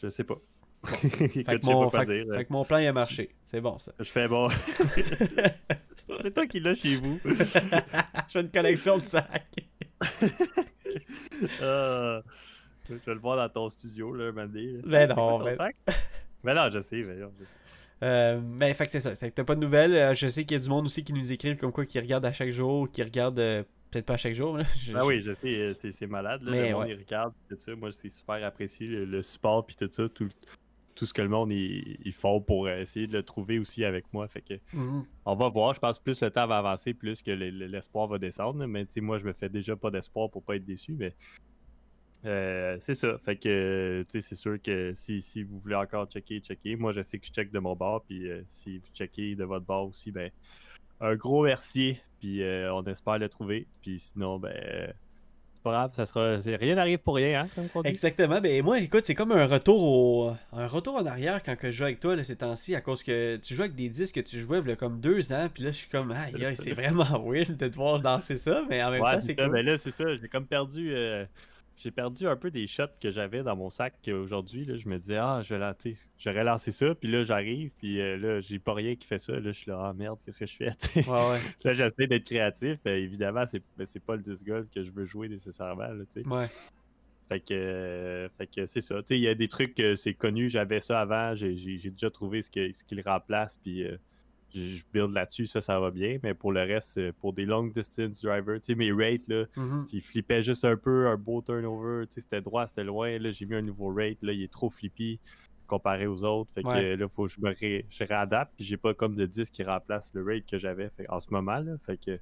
je 0.00 0.08
sais 0.08 0.24
pas. 0.24 0.36
Fait, 0.84 1.44
que 1.44 1.66
mon, 1.66 1.88
pas 1.90 2.04
fait, 2.04 2.24
dire. 2.24 2.34
fait 2.34 2.44
que 2.44 2.52
mon 2.52 2.64
plan, 2.64 2.78
il 2.78 2.86
a 2.86 2.92
marché. 2.92 3.30
C'est 3.44 3.60
bon, 3.60 3.78
ça. 3.78 3.92
Je 3.98 4.04
fais 4.10 4.28
bon. 4.28 4.48
C'est 6.22 6.32
toi 6.32 6.46
qui 6.46 6.60
l'as 6.60 6.74
chez 6.74 6.96
vous. 6.96 7.20
Je 7.24 7.34
fais 8.32 8.40
une 8.40 8.50
collection 8.50 8.96
de 8.98 9.04
sacs. 9.04 9.44
Ah, 11.62 12.22
je 12.88 12.94
vais 12.94 13.14
le 13.14 13.20
voir 13.20 13.36
dans 13.36 13.48
ton 13.48 13.68
studio, 13.68 14.12
là, 14.14 14.32
donné, 14.32 14.72
là. 14.72 14.80
Ben 14.84 15.08
non, 15.08 15.14
ton 15.38 15.44
ben- 15.44 15.54
sac? 15.56 15.76
Ben 16.44 16.54
non, 16.54 16.70
je 16.72 16.80
sais, 16.80 17.02
ben 17.02 17.18
non, 17.20 17.30
je 17.38 17.44
sais. 17.44 17.50
Euh, 18.04 18.40
mais 18.42 18.72
fait 18.74 18.86
que 18.86 18.92
c'est 18.92 19.00
ça. 19.00 19.16
C'est 19.16 19.30
que 19.30 19.34
t'as 19.34 19.44
pas 19.44 19.54
de 19.56 19.60
nouvelles. 19.60 19.94
Euh, 19.94 20.14
je 20.14 20.28
sais 20.28 20.44
qu'il 20.44 20.56
y 20.56 20.60
a 20.60 20.62
du 20.62 20.68
monde 20.68 20.86
aussi 20.86 21.02
qui 21.04 21.12
nous 21.12 21.32
écrivent 21.32 21.56
comme 21.56 21.72
quoi 21.72 21.84
qui 21.84 21.98
regarde 21.98 22.24
à 22.24 22.32
chaque 22.32 22.50
jour, 22.50 22.88
qui 22.90 23.02
regarde 23.02 23.38
euh, 23.40 23.64
peut-être 23.90 24.06
pas 24.06 24.14
à 24.14 24.18
chaque 24.18 24.34
jour. 24.34 24.56
Là. 24.56 24.64
Je- 24.80 24.92
Ah 24.94 25.00
je- 25.00 25.04
oui, 25.06 25.20
je 25.20 25.32
sais, 25.34 25.54
euh, 25.58 25.74
c'est- 25.80 25.90
c'est 25.92 26.06
malade. 26.06 26.42
Là, 26.42 26.50
Mais 26.52 26.68
le 26.68 26.74
monde, 26.74 26.84
ouais. 26.86 26.92
il 26.92 26.98
regarde, 26.98 27.32
tout 27.48 27.56
ça. 27.58 27.74
Moi, 27.74 27.90
c'est 27.92 28.08
super 28.08 28.42
apprécié, 28.44 28.86
le, 28.86 29.04
le 29.04 29.22
support, 29.22 29.66
puis 29.66 29.74
tout 29.76 29.88
ça, 29.90 30.08
tout, 30.08 30.28
tout 30.98 31.06
ce 31.06 31.14
que 31.14 31.22
le 31.22 31.28
monde, 31.28 31.52
ils 31.52 32.12
font 32.12 32.40
pour 32.40 32.68
essayer 32.68 33.06
de 33.06 33.12
le 33.12 33.22
trouver 33.22 33.60
aussi 33.60 33.84
avec 33.84 34.04
moi. 34.12 34.26
Fait 34.26 34.40
que, 34.42 34.54
Mhm. 34.72 35.04
on 35.26 35.34
va 35.36 35.48
voir. 35.48 35.72
Je 35.74 35.78
pense 35.78 35.98
que 35.98 36.02
plus 36.04 36.20
le 36.22 36.30
temps 36.30 36.46
va 36.48 36.58
avancer, 36.58 36.92
plus 36.92 37.22
que 37.22 37.30
le- 37.30 37.50
le- 37.50 37.66
l'espoir 37.66 38.08
va 38.08 38.18
descendre. 38.18 38.66
Mais 38.66 38.84
moi, 39.00 39.18
je 39.18 39.24
me 39.24 39.32
fais 39.32 39.48
déjà 39.48 39.76
pas 39.76 39.92
d'espoir 39.92 40.28
pour 40.28 40.42
pas 40.42 40.56
être 40.56 40.64
déçu. 40.64 40.94
Mais 40.94 41.14
euh, 42.24 42.76
c'est 42.80 42.94
ça. 42.94 43.16
Fait 43.18 43.36
que, 43.36 44.04
c'est 44.08 44.34
sûr 44.34 44.60
que 44.60 44.92
si, 44.94 45.20
si 45.20 45.44
vous 45.44 45.56
voulez 45.58 45.76
encore 45.76 46.06
checker, 46.10 46.40
checker. 46.40 46.74
Moi, 46.74 46.92
je 46.92 47.02
sais 47.02 47.18
que 47.20 47.26
je 47.26 47.30
check 47.32 47.52
de 47.52 47.60
mon 47.60 47.76
bord. 47.76 48.02
Puis 48.04 48.28
euh, 48.28 48.42
si 48.48 48.78
vous 48.78 48.88
checkez 48.92 49.36
de 49.36 49.44
votre 49.44 49.64
bord 49.64 49.86
aussi, 49.86 50.10
ben, 50.10 50.30
un 51.00 51.14
gros 51.14 51.44
merci. 51.44 51.96
Puis 52.18 52.42
euh, 52.42 52.74
on 52.74 52.82
espère 52.86 53.18
le 53.20 53.28
trouver. 53.28 53.68
Puis 53.82 54.00
sinon, 54.00 54.40
ben, 54.40 54.92
c'est 55.58 55.62
pas 55.64 55.70
grave, 55.72 55.90
ça 55.92 56.06
sera. 56.06 56.36
Rien 56.56 56.76
n'arrive 56.76 56.98
pour 56.98 57.16
rien, 57.16 57.42
hein, 57.42 57.48
comme. 57.72 57.84
Exactement. 57.84 58.40
Ben 58.40 58.62
moi, 58.62 58.78
écoute, 58.78 59.04
c'est 59.04 59.14
comme 59.14 59.32
un 59.32 59.46
retour 59.46 59.82
au 59.82 60.32
un 60.52 60.66
retour 60.66 60.94
en 60.94 61.04
arrière 61.06 61.42
quand 61.42 61.56
que 61.56 61.70
je 61.70 61.76
joue 61.78 61.84
avec 61.84 61.98
toi 62.00 62.14
là, 62.16 62.22
ces 62.24 62.36
temps-ci, 62.36 62.74
à 62.74 62.80
cause 62.80 63.02
que 63.02 63.36
tu 63.36 63.54
joues 63.54 63.62
avec 63.62 63.74
des 63.74 63.88
disques 63.88 64.14
que 64.14 64.20
tu 64.20 64.38
jouais 64.38 64.60
il 64.60 64.68
y 64.68 64.72
a 64.72 64.76
comme 64.76 65.00
deux 65.00 65.32
ans, 65.32 65.48
puis 65.52 65.64
là 65.64 65.70
je 65.72 65.76
suis 65.78 65.88
comme 65.88 66.12
aïe, 66.12 66.44
aïe, 66.44 66.56
c'est 66.56 66.72
vraiment 66.74 67.22
weird 67.26 67.56
de 67.56 67.68
devoir 67.68 67.98
danser 68.00 68.36
ça, 68.36 68.62
mais 68.70 68.82
en 68.82 68.90
même 68.90 69.02
Ouais, 69.02 69.14
temps 69.14 69.20
c'est 69.20 69.34
cool. 69.36 69.50
Mais 69.50 69.62
là, 69.62 69.76
c'est 69.76 69.96
ça. 69.96 70.04
J'ai 70.16 70.28
comme 70.28 70.46
perdu. 70.46 70.90
euh, 70.94 71.24
J'ai 71.78 71.92
perdu 71.92 72.26
un 72.26 72.34
peu 72.34 72.50
des 72.50 72.66
shots 72.66 72.82
que 73.00 73.10
j'avais 73.12 73.44
dans 73.44 73.54
mon 73.54 73.70
sac 73.70 73.94
aujourd'hui. 74.12 74.66
Je 74.80 74.88
me 74.88 74.98
disais, 74.98 75.16
ah, 75.16 75.40
je 75.44 75.54
vais 75.54 75.60
la- 75.60 75.74
tu 75.74 75.92
sais, 75.92 75.96
j'aurais 76.18 76.42
lancé 76.42 76.72
ça. 76.72 76.92
Puis 76.96 77.08
là, 77.08 77.22
j'arrive. 77.22 77.70
Puis 77.78 78.00
euh, 78.00 78.16
là, 78.16 78.40
j'ai 78.40 78.58
pas 78.58 78.74
rien 78.74 78.96
qui 78.96 79.06
fait 79.06 79.18
ça. 79.20 79.34
Là, 79.34 79.40
je 79.42 79.50
suis 79.52 79.70
là, 79.70 79.78
ah 79.80 79.92
merde, 79.92 80.18
qu'est-ce 80.26 80.40
que 80.40 80.46
je 80.46 80.56
fais? 80.56 80.70
Ouais, 80.96 81.30
ouais. 81.30 81.38
Là, 81.62 81.74
j'essaie 81.74 82.06
d'être 82.08 82.24
créatif. 82.24 82.78
Euh, 82.86 82.94
évidemment, 82.96 83.44
c'est 83.46 83.62
ben, 83.76 83.86
c'est 83.86 84.02
pas 84.02 84.16
le 84.16 84.22
disc 84.22 84.44
golf 84.44 84.66
que 84.74 84.82
je 84.82 84.90
veux 84.90 85.04
jouer 85.04 85.28
nécessairement. 85.28 85.84
là. 85.88 86.04
Ouais. 86.26 86.46
Fait 87.28 87.40
que, 87.40 87.52
euh, 87.54 88.28
fait 88.38 88.46
que 88.48 88.66
c'est 88.66 88.80
ça. 88.80 89.00
Il 89.10 89.18
y 89.18 89.28
a 89.28 89.34
des 89.34 89.48
trucs 89.48 89.74
que 89.74 89.94
c'est 89.94 90.14
connu, 90.14 90.48
j'avais 90.48 90.80
ça 90.80 91.00
avant, 91.00 91.34
j'ai 91.36 91.54
déjà 91.90 92.10
trouvé 92.10 92.40
ce, 92.42 92.50
que, 92.50 92.72
ce 92.72 92.82
qui 92.82 92.94
le 92.94 93.02
remplace, 93.04 93.56
puis 93.62 93.84
euh, 93.84 93.96
je 94.54 94.82
build 94.92 95.12
là-dessus, 95.12 95.46
ça, 95.46 95.60
ça 95.60 95.78
va 95.80 95.90
bien. 95.90 96.18
Mais 96.22 96.34
pour 96.34 96.52
le 96.52 96.60
reste, 96.62 96.98
euh, 96.98 97.12
pour 97.20 97.32
des 97.32 97.44
long 97.44 97.64
distance 97.66 98.22
drivers, 98.22 98.60
tu 98.60 98.66
sais, 98.72 98.74
mes 98.74 98.92
rates, 98.92 99.28
là, 99.28 99.44
qui 99.88 100.00
flippaient 100.00 100.42
juste 100.42 100.64
un 100.64 100.76
peu, 100.76 101.08
un 101.08 101.16
beau 101.16 101.42
turnover, 101.42 102.06
tu 102.06 102.14
sais, 102.14 102.20
c'était 102.22 102.40
droit, 102.40 102.66
c'était 102.66 102.84
loin. 102.84 103.18
Là, 103.18 103.30
j'ai 103.32 103.46
mis 103.46 103.56
un 103.56 103.62
nouveau 103.62 103.92
rate, 103.92 104.18
là, 104.22 104.32
il 104.32 104.42
est 104.42 104.52
trop 104.52 104.70
flippy 104.70 105.20
comparé 105.66 106.06
aux 106.06 106.24
autres. 106.24 106.50
Fait 106.54 106.62
que 106.62 106.68
Ouais. 106.68 106.96
là, 106.96 107.08
faut 107.08 107.26
que 107.26 107.32
je 107.32 107.40
me 107.40 107.50
ré- 107.50 107.84
je 107.90 108.04
réadapte, 108.04 108.52
puis 108.56 108.64
j'ai 108.64 108.78
pas 108.78 108.94
comme 108.94 109.14
de 109.16 109.26
disque 109.26 109.52
qui 109.52 109.62
remplace 109.62 110.10
le 110.14 110.24
rate 110.24 110.46
que 110.50 110.56
j'avais 110.56 110.90
en 111.10 111.18
ce 111.18 111.30
moment, 111.30 111.58
là. 111.58 111.72
Fait 111.84 111.98
que 111.98 112.18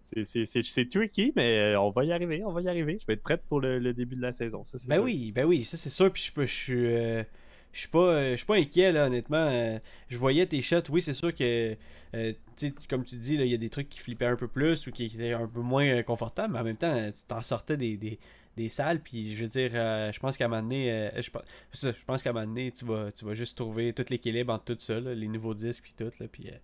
c'est- 0.00 0.24
c'est 0.24 0.44
c'est- 0.44 0.62
c'est 0.62 0.88
tricky, 0.88 1.32
mais 1.36 1.74
euh, 1.74 1.80
on 1.80 1.90
va 1.90 2.04
y 2.04 2.12
arriver, 2.12 2.42
on 2.44 2.52
va 2.52 2.62
y 2.62 2.68
arriver. 2.68 2.98
Je 3.00 3.06
vais 3.06 3.12
être 3.14 3.22
prête 3.22 3.42
pour 3.48 3.60
le, 3.60 3.78
le 3.78 3.92
début 3.94 4.16
de 4.16 4.22
la 4.22 4.32
saison, 4.32 4.64
ça, 4.64 4.78
Ben 4.88 4.96
sûr. 4.96 5.04
oui, 5.04 5.30
ben 5.32 5.44
oui, 5.44 5.64
ça 5.64 5.76
c'est 5.76 5.90
sûr. 5.90 6.12
Puis 6.12 6.24
je 6.24 6.32
peux- 6.32 6.46
je 6.46 6.52
suis, 6.54 6.86
euh, 6.94 7.22
je 7.76 7.80
suis 7.82 7.88
pas, 7.90 7.98
euh, 7.98 8.30
je 8.30 8.36
suis 8.36 8.46
pas 8.46 8.54
inquiet 8.54 8.90
là, 8.90 9.06
honnêtement. 9.06 9.36
Euh, 9.36 9.78
je 10.08 10.16
voyais 10.16 10.46
tes 10.46 10.62
shots. 10.62 10.88
Oui, 10.88 11.02
c'est 11.02 11.12
sûr 11.12 11.34
que, 11.34 11.76
euh, 12.14 12.32
comme 12.88 13.04
tu 13.04 13.16
dis, 13.16 13.34
il 13.34 13.46
y 13.46 13.54
a 13.54 13.58
des 13.58 13.68
trucs 13.68 13.90
qui 13.90 13.98
flippaient 13.98 14.24
un 14.24 14.36
peu 14.36 14.48
plus 14.48 14.86
ou 14.86 14.92
qui 14.92 15.04
étaient 15.04 15.34
un 15.34 15.46
peu 15.46 15.60
moins 15.60 16.02
confortables, 16.02 16.54
mais 16.54 16.60
en 16.60 16.64
même 16.64 16.78
temps, 16.78 17.10
tu 17.12 17.22
t'en 17.28 17.42
sortais 17.42 17.76
des, 17.76 17.98
des, 17.98 18.18
des 18.56 18.70
salles. 18.70 19.00
Puis 19.00 19.34
je 19.34 19.42
veux 19.42 19.48
dire, 19.50 19.72
euh, 19.74 20.10
je 20.10 20.18
pense 20.18 20.38
qu'à 20.38 20.46
un 20.46 20.48
moment 20.48 20.62
donné, 20.62 20.90
euh, 20.90 21.10
je, 21.20 21.30
je 21.72 22.04
pense 22.06 22.22
qu'à 22.22 22.30
un 22.30 22.32
moment 22.32 22.46
donné, 22.46 22.72
tu 22.72 22.86
vas, 22.86 23.12
tu 23.12 23.26
vas 23.26 23.34
juste 23.34 23.58
trouver 23.58 23.92
tout 23.92 24.06
l'équilibre 24.08 24.54
entre 24.54 24.74
tout 24.74 24.80
ça, 24.80 24.98
là, 24.98 25.14
les 25.14 25.28
nouveaux 25.28 25.52
disques 25.54 25.82
puis 25.82 25.94
tout 25.98 26.10
là. 26.18 26.26
Puis, 26.32 26.48
euh, 26.48 26.56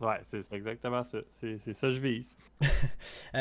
Ouais, 0.00 0.18
c'est 0.22 0.52
exactement 0.52 1.02
ça. 1.02 1.18
C'est 1.30 1.56
c'est 1.58 1.72
ça 1.72 1.88
que 1.88 1.94
je 1.94 2.00
vise. 2.00 2.36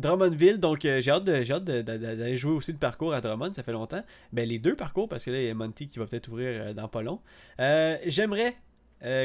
Drummondville, 0.00 0.58
donc 0.58 0.84
euh, 0.84 1.00
j'ai 1.00 1.10
hâte, 1.10 1.24
d'aller 1.24 2.36
jouer 2.36 2.52
aussi 2.52 2.72
le 2.72 2.78
parcours 2.78 3.12
à 3.14 3.20
Drummond, 3.20 3.52
ça 3.52 3.62
fait 3.62 3.72
longtemps. 3.72 4.02
Ben, 4.32 4.48
les 4.48 4.58
deux 4.58 4.74
parcours, 4.76 5.08
parce 5.08 5.24
que 5.24 5.30
là, 5.30 5.40
il 5.40 5.46
y 5.46 5.50
a 5.50 5.54
Monty 5.54 5.88
qui 5.88 5.98
va 5.98 6.06
peut-être 6.06 6.28
ouvrir 6.28 6.48
euh, 6.50 6.72
dans 6.72 6.88
pas 6.88 7.02
long. 7.02 7.20
Euh, 7.60 7.96
J'aimerais 8.06 8.56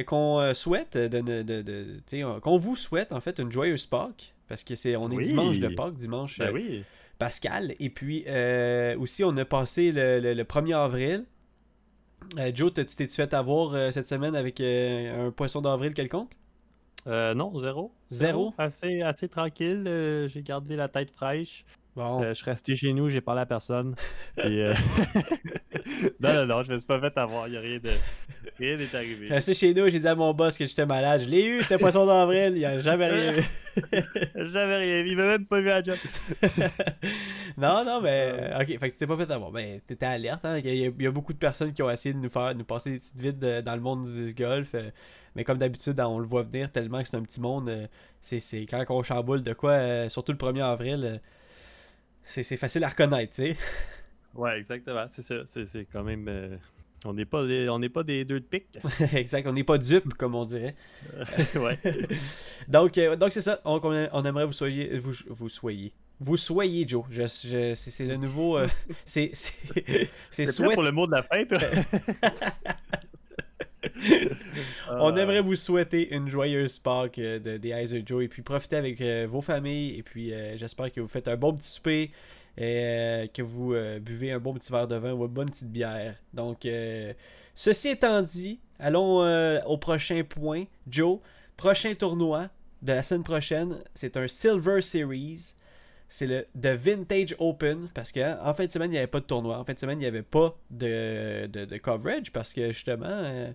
qu'on 0.05 0.53
souhaite, 0.53 0.95
de, 0.97 1.19
de- 1.19 1.41
de- 1.41 2.39
qu'on 2.39 2.57
vous 2.57 2.75
souhaite 2.77 3.11
en 3.11 3.19
fait 3.19 3.39
une 3.39 3.51
joyeuse 3.51 3.85
Pâques, 3.85 4.33
parce 4.47 4.63
que 4.63 4.75
c'est 4.75 4.95
on 4.95 5.09
est 5.11 5.15
Oui. 5.17 5.25
dimanche 5.25 5.59
de 5.59 5.67
Pâques, 5.67 5.95
dimanche 5.95 6.37
Ben 6.39 6.51
oui. 6.53 6.83
Pascal. 7.19 7.75
Et 7.79 7.89
puis 7.89 8.25
aussi, 8.97 9.23
on 9.25 9.35
a 9.35 9.43
passé 9.45 9.91
le, 9.91 10.19
le- 10.21 10.33
le 10.33 10.43
1er 10.43 10.75
avril. 10.77 11.25
Joe, 12.53 12.73
tu 12.73 12.85
t'es-tu 12.85 13.13
fait 13.15 13.33
avoir 13.33 13.91
cette 13.93 14.07
semaine 14.07 14.35
avec 14.35 14.61
un 14.61 15.31
poisson 15.35 15.59
d'avril 15.61 15.93
quelconque? 15.93 16.31
Euh, 17.07 17.33
non, 17.33 17.57
zéro. 17.59 17.91
Zéro? 18.09 18.53
Assez, 18.57 19.01
assez 19.01 19.27
tranquille. 19.29 19.83
euh, 19.87 20.27
j'ai 20.27 20.41
gardé 20.41 20.75
la 20.75 20.87
tête 20.87 21.11
fraîche. 21.11 21.65
Bon. 21.95 22.21
Euh, 22.21 22.29
je 22.29 22.33
suis 22.33 22.49
resté 22.49 22.75
chez 22.75 22.91
nous, 22.91 23.07
j'ai 23.09 23.21
parlé 23.21 23.41
à 23.41 23.45
personne. 23.45 23.95
Et, 24.37 24.65
euh, 24.65 24.73
non, 26.19 26.33
non, 26.33 26.45
non, 26.45 26.63
je 26.63 26.73
me 26.73 26.77
suis 26.77 26.85
pas 26.85 26.99
fait 26.99 27.17
avoir. 27.17 27.47
Il 27.47 27.55
a 27.55 27.61
rien 27.61 27.79
de. 27.79 27.89
Rien 28.59 28.75
n'est 28.75 28.93
arrivé. 28.93 29.15
Je 29.21 29.25
suis 29.25 29.33
resté 29.33 29.53
chez 29.53 29.73
nous, 29.73 29.87
j'ai 29.89 29.99
dit 29.99 30.07
à 30.07 30.13
mon 30.15 30.33
boss 30.33 30.57
que 30.57 30.65
j'étais 30.65 30.85
malade. 30.85 31.21
Je 31.21 31.27
l'ai 31.29 31.45
eu, 31.45 31.61
c'était 31.61 31.77
poisson 31.77 32.05
d'avril, 32.05 32.51
il 32.53 32.59
n'y 32.59 32.65
a 32.65 32.79
jamais 32.79 33.07
rien 33.07 33.37
eu. 33.37 33.43
J'avais 34.35 34.77
rien 34.77 35.03
vu. 35.03 35.11
Il 35.11 35.17
m'a 35.17 35.25
même 35.25 35.45
pas 35.45 35.61
vu 35.61 35.71
à 35.71 35.81
job. 35.81 35.95
non, 37.57 37.85
non, 37.85 38.01
mais. 38.01 38.51
Ok, 38.59 38.67
fait 38.77 38.89
que 38.89 38.93
tu 38.93 38.97
t'es 38.99 39.07
pas 39.07 39.17
fait 39.17 39.31
avoir. 39.31 39.51
Ben, 39.51 39.79
t'étais 39.87 40.05
alerte, 40.05 40.43
hein. 40.43 40.57
Il 40.57 40.65
y, 40.65 40.85
a, 40.85 40.87
il 40.87 41.01
y 41.03 41.07
a 41.07 41.11
beaucoup 41.11 41.33
de 41.33 41.37
personnes 41.37 41.71
qui 41.71 41.81
ont 41.81 41.89
essayé 41.89 42.13
de 42.13 42.19
nous 42.19 42.29
faire 42.29 42.53
nous 42.55 42.65
passer 42.65 42.91
des 42.91 42.99
petites 42.99 43.17
vides 43.17 43.61
dans 43.63 43.75
le 43.75 43.81
monde 43.81 44.05
du 44.05 44.33
golf. 44.33 44.75
Mais 45.35 45.43
comme 45.43 45.57
d'habitude, 45.57 45.99
on 45.99 46.19
le 46.19 46.25
voit 46.27 46.43
venir 46.43 46.71
tellement 46.71 47.01
que 47.03 47.07
c'est 47.09 47.17
un 47.17 47.23
petit 47.23 47.41
monde. 47.41 47.69
euh, 47.69 47.87
c'est, 48.21 48.39
c'est 48.39 48.65
quand 48.65 48.83
on 48.89 49.03
chamboule 49.03 49.43
de 49.43 49.53
quoi, 49.53 49.71
euh, 49.71 50.09
surtout 50.09 50.31
le 50.31 50.37
1er 50.37 50.63
avril, 50.63 51.01
euh, 51.03 51.17
c'est, 52.23 52.43
c'est 52.43 52.57
facile 52.57 52.83
à 52.83 52.89
reconnaître, 52.89 53.33
tu 53.35 53.43
sais. 53.47 53.57
Ouais, 54.33 54.57
exactement. 54.57 55.05
C'est 55.07 55.21
ça. 55.21 55.35
C'est 55.45 55.65
c'est 55.65 55.85
quand 55.85 56.03
même. 56.03 56.25
euh, 56.27 56.57
on 57.05 57.13
n'est 57.13 57.23
pas, 57.23 57.45
des- 57.45 57.69
on 57.69 57.79
n'est 57.79 57.87
pas 57.87 58.03
des 58.03 58.25
deux 58.25 58.41
de 58.41 58.45
pique. 58.45 58.77
exact, 59.13 59.47
on 59.47 59.53
n'est 59.53 59.63
pas 59.63 59.77
dupes, 59.77 60.13
comme 60.15 60.35
on 60.35 60.43
dirait. 60.43 60.75
ouais. 61.55 61.79
donc, 62.67 62.97
euh, 62.97 63.15
donc 63.15 63.31
c'est 63.31 63.39
ça. 63.39 63.61
On, 63.63 63.79
on- 64.11 64.25
aimerait 64.25 64.45
vous 64.45 64.51
soyez. 64.51 64.97
Vous, 64.97 65.13
vous 65.29 65.47
soyez. 65.47 65.93
Vous 66.19 66.35
soyez, 66.35 66.85
Joe. 66.85 67.05
Je, 67.09 67.21
je- 67.21 67.75
c'est, 67.75 68.05
le 68.05 68.17
nouveau. 68.17 68.57
euh, 68.57 68.67
c'est, 69.05 69.31
c'est, 69.33 69.53
c'est 69.73 70.09
C'est 70.31 70.43
prêt 70.43 70.51
souhait 70.51 70.73
pour 70.73 70.83
le 70.83 70.91
mot 70.91 71.07
de 71.07 71.11
la 71.13 71.23
fin, 71.23 71.45
toi? 71.45 71.59
On 74.99 75.15
Euh, 75.15 75.21
aimerait 75.21 75.41
vous 75.41 75.55
souhaiter 75.55 76.13
une 76.13 76.29
joyeuse 76.29 76.79
Pâques 76.79 77.19
euh, 77.19 77.39
de, 77.39 77.57
des 77.57 77.69
Eyes 77.69 77.93
of 77.97 78.03
Joe 78.05 78.23
et 78.23 78.27
puis 78.27 78.41
profitez 78.41 78.75
avec 78.77 79.01
euh, 79.01 79.27
vos 79.29 79.41
familles 79.41 79.97
et 79.97 80.03
puis 80.03 80.33
euh, 80.33 80.55
j'espère 80.57 80.91
que 80.91 81.01
vous 81.01 81.07
faites 81.07 81.27
un 81.27 81.37
bon 81.37 81.53
petit 81.53 81.67
souper 81.69 82.11
et 82.57 82.81
euh, 82.83 83.27
que 83.27 83.41
vous 83.41 83.75
buvez 84.01 84.31
un 84.31 84.39
bon 84.39 84.53
petit 84.53 84.71
verre 84.71 84.87
de 84.87 84.95
vin 84.95 85.11
ou 85.13 85.25
une 85.25 85.31
bonne 85.31 85.49
petite 85.49 85.71
bière. 85.71 86.15
Donc, 86.33 86.65
ceci 87.53 87.89
étant 87.89 88.21
dit, 88.21 88.59
allons 88.79 89.19
au 89.65 89.77
prochain 89.77 90.23
point. 90.23 90.63
Joe, 90.87 91.19
prochain 91.57 91.93
tournoi 91.95 92.47
de 92.81 92.93
la 92.93 93.03
semaine 93.03 93.23
prochaine, 93.23 93.77
c'est 93.93 94.15
un 94.15 94.27
Silver 94.29 94.81
Series. 94.81 95.55
C'est 96.07 96.27
le 96.27 96.45
The 96.59 96.67
Vintage 96.77 97.35
Open 97.39 97.87
parce 97.93 98.11
qu'en 98.11 98.37
en 98.41 98.53
fin 98.53 98.65
de 98.65 98.71
semaine, 98.71 98.89
il 98.91 98.93
n'y 98.93 98.97
avait 98.99 99.07
pas 99.07 99.19
de 99.19 99.25
tournoi. 99.25 99.57
En 99.57 99.65
fin 99.65 99.73
de 99.73 99.79
semaine, 99.79 99.97
il 99.99 100.01
n'y 100.01 100.07
avait 100.07 100.21
pas 100.21 100.55
de, 100.69 101.47
de, 101.47 101.65
de 101.65 101.77
coverage 101.77 102.31
parce 102.31 102.53
que 102.53 102.67
justement, 102.71 103.05
euh, 103.09 103.51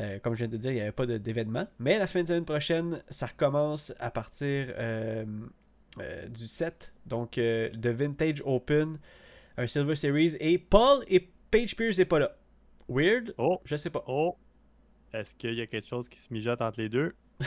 euh, 0.00 0.18
comme 0.18 0.34
je 0.34 0.38
viens 0.40 0.48
de 0.48 0.56
dire, 0.56 0.72
il 0.72 0.74
n'y 0.74 0.80
avait 0.80 0.92
pas 0.92 1.06
de- 1.06 1.18
d'événement. 1.18 1.66
Mais 1.78 1.98
la 1.98 2.06
semaine, 2.06 2.26
semaine 2.26 2.44
prochaine, 2.44 3.02
ça 3.10 3.26
recommence 3.26 3.94
à 4.00 4.10
partir 4.10 4.66
euh, 4.76 5.24
du 6.28 6.48
7. 6.48 6.92
Donc, 7.06 7.32
The 7.32 7.86
Vintage 7.86 8.42
Open, 8.44 8.98
un 9.56 9.66
Silver 9.68 9.94
Series. 9.94 10.36
Et 10.40 10.58
Paul 10.58 11.04
et 11.06 11.30
Paige 11.50 11.76
Pierce 11.76 11.98
n'est 11.98 12.04
pas 12.04 12.18
là. 12.18 12.36
Weird? 12.88 13.34
Oh, 13.38 13.60
Je 13.64 13.76
sais 13.76 13.90
pas. 13.90 14.02
oh. 14.08 14.36
Est-ce 15.12 15.32
qu'il 15.36 15.54
y 15.54 15.60
a 15.60 15.66
quelque 15.66 15.86
chose 15.86 16.08
qui 16.08 16.18
se 16.18 16.34
mijote 16.34 16.60
entre 16.60 16.80
les 16.80 16.88
deux? 16.88 17.14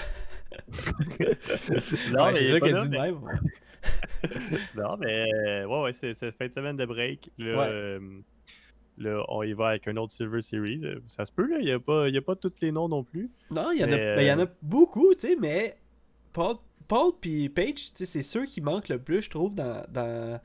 Ouais, 1.20 2.34
c'est 2.36 2.44
il 2.44 2.48
est 2.48 2.52
ça 2.52 2.60
qu'elle 2.60 2.76
dit 2.82 2.90
de 2.90 2.98
mais- 2.98 3.12
même. 3.12 3.20
Non, 4.76 4.98
mais 4.98 5.64
ouais, 5.66 5.82
ouais, 5.84 5.94
c'est 5.94 6.14
c'est 6.14 6.32
fin 6.32 6.48
de 6.48 6.54
semaine 6.54 6.76
de 6.76 6.86
break. 6.86 7.30
Là, 7.38 7.58
Ouais. 7.58 7.68
euh, 7.70 8.00
là, 8.98 9.24
on 9.30 9.44
y 9.44 9.54
va 9.54 9.70
avec 9.70 9.88
un 9.88 9.96
autre 9.98 10.12
Silver 10.14 10.42
Series. 10.42 10.84
Ça 11.08 11.24
se 11.26 11.32
peut, 11.32 11.48
là. 11.48 11.58
Il 11.60 11.66
n'y 11.66 11.72
a, 11.72 11.80
pas- 11.80 12.10
y 12.10 12.18
a 12.18 12.22
pas 12.22 12.36
tous 12.36 12.52
les 12.62 12.72
noms 12.72 12.90
non 12.90 13.04
plus. 13.04 13.30
Non, 13.52 13.72
il 13.72 13.80
y, 13.80 13.84
en 13.84 13.88
a, 13.88 13.96
Mais, 13.98 14.16
ben, 14.16 14.22
y 14.26 14.32
en 14.32 14.40
a 14.40 14.44
euh, 14.44 14.48
beaucoup, 14.62 15.14
tu 15.14 15.28
sais, 15.28 15.36
mais 15.40 15.78
Paul, 16.34 16.56
Paul 16.88 17.12
puis 17.22 17.52
sais, 17.56 18.06
c'est 18.06 18.24
ceux 18.24 18.46
qui 18.46 18.60
manquent 18.62 18.90
le 18.90 19.00
plus, 19.00 19.22
je 19.22 19.30
trouve, 19.30 19.54
dans, 19.56 19.84
dans 19.90 20.40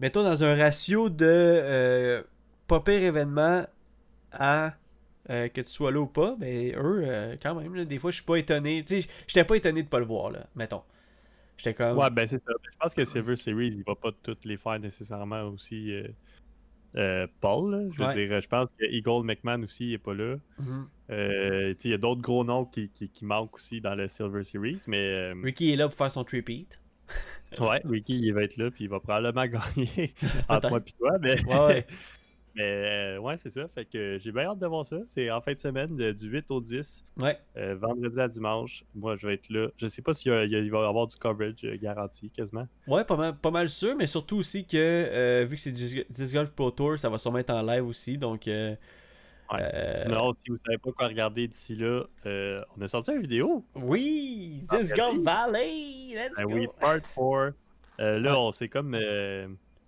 mettons, 0.00 0.24
dans 0.24 0.42
un 0.44 0.56
ratio 0.56 1.08
de 1.08 1.24
euh, 1.28 2.22
pas 2.66 2.80
pire 2.80 3.02
événement 3.02 3.64
à 4.32 4.74
euh, 5.30 5.48
que 5.48 5.60
tu 5.60 5.70
sois 5.70 5.90
là 5.92 6.00
ou 6.00 6.06
pas, 6.06 6.36
mais 6.38 6.72
eux, 6.76 7.02
euh, 7.06 7.36
quand 7.42 7.54
même, 7.54 7.74
là, 7.74 7.84
des 7.84 7.98
fois, 7.98 8.10
je 8.10 8.16
suis 8.16 8.24
pas 8.24 8.36
étonné. 8.36 8.84
Tu 8.84 9.02
sais, 9.02 9.08
j'étais 9.26 9.44
pas 9.44 9.56
étonné 9.56 9.82
de 9.82 9.88
pas 9.88 9.98
le 9.98 10.04
voir, 10.06 10.30
là, 10.30 10.46
mettons. 10.56 10.82
J'étais 11.58 11.74
comme. 11.74 11.96
Ouais, 11.98 12.10
ben 12.10 12.26
c'est 12.26 12.42
ça. 12.44 12.52
Je 12.62 12.76
pense 12.80 12.94
que 12.94 13.04
Silver 13.04 13.36
Series, 13.36 13.68
il 13.76 13.84
va 13.84 13.94
pas 13.94 14.10
toutes 14.22 14.44
les 14.44 14.56
faire 14.56 14.78
nécessairement 14.80 15.42
aussi. 15.44 15.92
euh, 16.96 17.26
Paul, 17.40 17.70
là. 17.70 17.88
je 17.92 17.98
veux 18.02 18.06
Ouais. 18.08 18.26
dire, 18.28 18.40
je 18.40 18.48
pense 18.48 18.68
que 18.78 18.84
Eagle 18.84 19.24
McMahon 19.24 19.62
aussi 19.62 19.88
il 19.88 19.92
est 19.94 19.98
pas 19.98 20.14
là. 20.14 20.36
Sais, 21.08 21.76
il 21.84 21.90
y 21.90 21.94
a 21.94 21.98
d'autres 21.98 22.20
gros 22.22 22.44
noms 22.44 22.64
qui, 22.64 22.88
qui, 22.90 23.08
qui 23.08 23.24
manquent 23.24 23.54
aussi 23.56 23.80
dans 23.80 23.94
le 23.94 24.08
Silver 24.08 24.42
Series, 24.42 24.82
mais 24.88 25.32
Ricky 25.42 25.72
est 25.72 25.76
là 25.76 25.88
pour 25.88 25.96
faire 25.96 26.10
son 26.10 26.20
repeat. 26.22 26.78
ouais, 27.60 27.80
Ricky 27.84 28.18
il 28.18 28.32
va 28.32 28.42
être 28.44 28.56
là, 28.56 28.70
puis 28.70 28.84
il 28.84 28.90
va 28.90 28.98
probablement 29.00 29.46
gagner 29.76 30.14
entre 30.48 30.68
moi 30.70 30.80
et 30.86 30.92
toi, 30.92 31.18
mais, 31.20 31.42
Ouais, 31.44 31.66
ouais. 31.66 31.86
mais 32.54 32.62
euh, 32.62 33.18
ouais, 33.18 33.36
c'est 33.38 33.50
ça. 33.50 33.66
Fait 33.74 33.84
que 33.84 34.18
j'ai 34.18 34.32
bien 34.32 34.44
hâte 34.50 34.58
de 34.58 34.66
voir 34.66 34.84
ça. 34.86 34.96
C'est 35.06 35.30
en 35.30 35.40
fin 35.40 35.52
de 35.54 35.58
semaine, 35.58 35.96
de- 35.96 36.12
du 36.12 36.28
8 36.28 36.50
au 36.50 36.60
10, 36.60 37.04
Ouais. 37.20 37.38
euh, 37.56 37.74
vendredi 37.76 38.20
à 38.20 38.28
dimanche. 38.28 38.84
Moi, 38.94 39.16
je 39.16 39.26
vais 39.26 39.34
être 39.34 39.48
là. 39.50 39.68
Je 39.76 39.86
sais 39.86 40.02
pas 40.02 40.12
s'il 40.14 40.30
va 40.32 40.44
y 40.44 40.68
avoir 40.68 41.06
du 41.06 41.16
coverage 41.16 41.64
euh, 41.64 41.76
garanti, 41.80 42.30
quasiment. 42.30 42.66
Ouais, 42.86 43.04
pas 43.04 43.16
mal, 43.16 43.36
pas 43.36 43.50
mal 43.50 43.68
sûr, 43.68 43.94
mais 43.96 44.06
surtout 44.06 44.36
aussi 44.36 44.66
que 44.66 44.76
euh, 44.76 45.44
vu 45.48 45.56
que 45.56 45.62
c'est 45.62 45.72
du 45.72 46.04
Disc 46.10 46.34
Golf 46.34 46.50
Pro 46.52 46.70
Tour, 46.70 46.98
ça 46.98 47.08
va 47.08 47.18
sûrement 47.18 47.38
être 47.38 47.50
en 47.54 47.62
live 47.62 47.86
aussi, 47.86 48.18
donc 48.18 48.48
Ouais. 49.52 49.92
Sinon, 49.96 50.32
si 50.42 50.50
vous 50.50 50.56
savez 50.64 50.78
pas 50.78 50.92
quoi 50.92 51.08
regarder 51.08 51.46
d'ici 51.46 51.76
là, 51.76 52.04
euh, 52.24 52.62
on 52.74 52.80
a 52.80 52.88
sorti 52.88 53.10
une 53.12 53.20
vidéo. 53.20 53.62
oui, 53.74 54.64
Ah, 54.70 54.78
Disc. 54.78 54.96
Golf 54.96 55.18
Valley, 55.18 56.14
let's 56.14 56.36
Ben 56.38 56.46
go. 56.46 56.54
oui, 56.54 56.68
part 56.80 57.02
4 57.02 57.52
Euh, 58.00 58.18
là, 58.18 58.32
Ouais. 58.32 58.38
on 58.38 58.50
s'est 58.52 58.68
comme. 58.68 58.94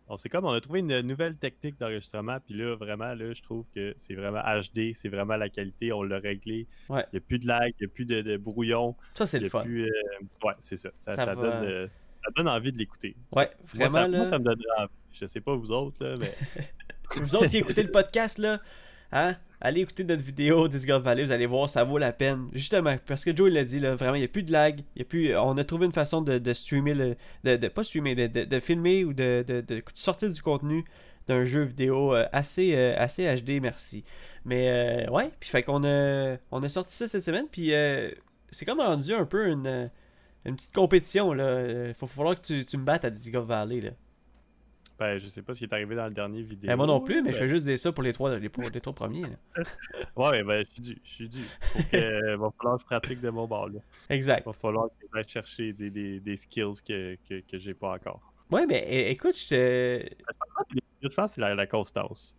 On 0.09 0.17
s'est 0.17 0.29
comme. 0.29 0.45
On 0.45 0.53
a 0.53 0.61
trouvé 0.61 0.81
une 0.81 1.01
nouvelle 1.01 1.37
technique 1.37 1.79
d'enregistrement. 1.79 2.39
Puis 2.45 2.55
là, 2.55 2.75
vraiment, 2.77 3.15
là, 3.15 3.33
je 3.33 3.43
trouve 3.43 3.65
que 3.75 3.95
c'est 3.97 4.15
vraiment 4.15 4.41
HD. 4.41 4.93
C'est 4.95 5.09
vraiment 5.09 5.37
la 5.37 5.49
qualité. 5.49 5.93
On 5.93 6.03
l'a 6.03 6.19
réglé. 6.19 6.67
Ouais. 6.89 7.05
Il 7.13 7.17
n'y 7.17 7.19
a 7.19 7.21
plus 7.27 7.39
de 7.39 7.47
lag. 7.47 7.73
Il 7.81 7.87
n'y 7.87 7.91
a 7.91 7.95
plus 7.95 8.05
de, 8.05 8.21
de 8.23 8.37
brouillon. 8.37 8.95
Ça, 9.15 9.27
c'est 9.27 9.41
le 9.41 9.49
fun. 9.49 9.63
plus, 9.63 9.87
euh, 9.87 9.91
Ouais, 10.45 10.55
c'est 10.61 10.77
ça. 10.77 10.91
Ça, 10.99 11.17
Ça 11.17 11.25
ça 11.25 11.35
va. 11.35 11.43
donne, 11.43 11.69
euh, 11.69 11.87
ça 12.23 12.31
donne 12.37 12.49
envie 12.49 12.73
de 12.73 12.79
l'écouter. 12.79 13.17
Ouais, 13.33 13.51
Moi, 13.75 13.89
vraiment, 13.89 14.17
moi, 14.17 14.27
ça 14.27 14.39
me 14.39 14.45
donne 14.45 14.61
envie. 14.79 14.91
Je 15.13 15.27
sais 15.27 15.41
pas 15.41 15.55
vous 15.55 15.71
autres, 15.71 16.05
là, 16.05 16.15
mais. 16.19 16.35
Vous 17.17 17.37
autres 17.37 17.47
qui 17.49 17.59
écoutez 17.59 17.83
le 17.83 17.91
podcast, 17.91 18.39
là, 18.39 18.61
hein, 19.13 19.37
allez 19.65 19.81
écouter 19.81 20.05
notre 20.05 20.23
vidéo 20.23 20.69
Disc 20.69 20.87
Golf 20.87 21.03
Valley, 21.03 21.25
vous 21.25 21.33
allez 21.33 21.47
voir, 21.47 21.69
ça 21.69 21.83
vaut 21.83 21.99
la 21.99 22.13
peine. 22.13 22.49
Justement, 22.53 22.97
parce 23.07 23.25
que 23.25 23.35
Joe 23.35 23.51
l'a 23.53 23.65
dit, 23.65 23.81
là, 23.81 23.97
vraiment, 23.97 24.15
il 24.15 24.21
n'y 24.21 24.25
a 24.25 24.29
plus 24.29 24.45
de 24.45 24.53
lag. 24.53 24.81
Y 24.95 25.03
a 25.03 25.05
plus, 25.05 25.37
on 25.37 25.59
a 25.59 25.65
trouvé 25.65 25.87
une 25.87 25.93
façon 25.93 26.23
de, 26.23 26.53
streamer, 26.53 26.95
le, 26.95 27.57
de, 27.57 27.69
pas 27.69 27.83
streamer, 27.83 28.15
de, 28.15 28.61
filmer 28.61 29.05
ou 29.05 29.13
de, 29.13 29.65
sortir 29.95 30.31
du 30.31 30.43
contenu 30.43 30.85
d'un 31.27 31.47
jeu 31.47 31.63
vidéo 31.63 32.15
euh, 32.15 32.27
assez, 32.33 32.75
euh, 32.77 32.95
assez 32.99 33.25
HD, 33.25 33.61
merci. 33.61 34.05
Mais 34.45 34.69
euh, 35.07 35.11
ouais, 35.11 35.31
puis 35.41 35.49
fait 35.49 35.63
qu'on 35.63 35.85
a, 35.85 36.37
on 36.51 36.63
a 36.63 36.69
sorti 36.69 36.95
ça 36.95 37.09
cette 37.09 37.25
semaine, 37.25 37.47
puis 37.51 37.73
euh, 37.75 38.11
c'est 38.51 38.67
comme 38.67 38.81
rendu 38.81 39.15
un 39.15 39.25
peu 39.25 39.49
une, 39.49 39.67
euh, 39.67 39.89
petite 40.45 40.75
compétition, 40.75 41.33
là. 41.33 41.89
Il 41.89 41.95
faut 41.95 42.07
falloir 42.07 42.39
que 42.39 42.63
tu, 42.63 42.77
me 42.77 42.85
battes 42.85 43.07
à 43.07 43.11
Disc 43.11 43.31
Golf 43.31 43.47
Valley, 43.47 43.81
là. 43.81 43.91
Ben, 44.99 45.19
je 45.19 45.27
sais 45.27 45.43
pas 45.43 45.55
ce 45.55 45.59
qui 45.59 45.65
est 45.65 45.73
arrivé 45.73 45.97
dans 45.97 46.05
le 46.07 46.13
dernier 46.15 46.41
vidéo. 46.43 46.71
Eh, 46.73 46.77
moi 46.77 46.87
non 46.87 47.01
plus, 47.01 47.21
mais 47.21 47.33
je 47.33 47.39
ben, 47.39 47.45
fais 47.45 47.49
juste 47.49 47.65
dire 47.65 47.79
ça 47.79 47.91
pour 47.93 48.05
les 48.05 48.13
trois, 48.13 48.39
les, 48.39 48.49
pour 48.49 48.63
les 48.63 48.81
trois 48.81 48.93
premiers. 48.95 49.25
Ouais, 50.17 50.45
ben, 50.45 50.65
je 50.65 50.73
suis 50.73 50.83
dû. 50.83 51.03
Je 51.05 51.11
suis 51.11 51.29
dû. 51.29 51.45
Faut 51.73 51.79
que, 51.91 52.37
va 52.37 52.51
falloir 52.57 52.77
que 52.77 52.83
je 52.83 52.87
pratique 52.87 53.21
de 53.21 53.31
mon 53.31 53.47
bord, 53.49 53.69
là. 53.69 53.81
Exact. 54.09 54.47
Va 54.47 54.53
falloir 54.53 54.87
que 54.89 55.07
j'aille 55.13 55.27
chercher 55.29 55.73
des, 55.73 55.91
des, 55.91 56.21
des 56.21 56.37
skills 56.37 56.81
que, 56.87 57.17
que, 57.29 57.41
que 57.41 57.59
j'ai 57.59 57.75
pas 57.75 57.95
encore. 57.95 58.21
Ouais, 58.53 58.67
mais 58.67 58.85
é- 58.89 59.11
écoute, 59.11 59.37
je 59.37 59.49
te. 59.49 60.09
Je 61.03 61.09
pense 61.09 61.31
que 61.31 61.35
c'est 61.35 61.41
la, 61.41 61.55
la 61.57 61.67
constance. 61.67 62.37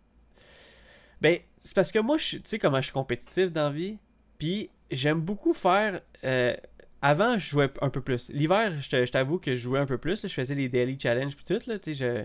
Ben, 1.20 1.38
c'est 1.58 1.74
parce 1.74 1.92
que 1.92 1.98
moi, 1.98 2.16
tu 2.18 2.40
sais 2.44 2.58
comment 2.58 2.78
je 2.78 2.84
suis 2.84 2.92
compétitif 2.92 3.50
dans 3.50 3.64
la 3.68 3.70
vie. 3.70 3.98
Puis 4.38 4.70
j'aime 4.90 5.20
beaucoup 5.20 5.52
faire. 5.52 6.00
euh, 6.24 6.56
Avant, 7.02 7.38
je 7.38 7.50
jouais 7.50 7.68
un 7.82 7.90
peu 7.90 8.00
plus. 8.00 8.28
L'hiver, 8.30 8.72
je 8.80 9.04
t'avoue 9.10 9.38
que 9.38 9.54
je 9.54 9.60
jouais 9.60 9.78
un 9.78 9.86
peu 9.86 9.98
plus. 9.98 10.22
Je 10.22 10.32
faisais 10.32 10.54
les 10.54 10.68
daily 10.68 10.98
challenges 11.00 11.36
puis 11.36 11.44
tout, 11.44 11.60
là, 11.68 11.76
je, 11.86 12.24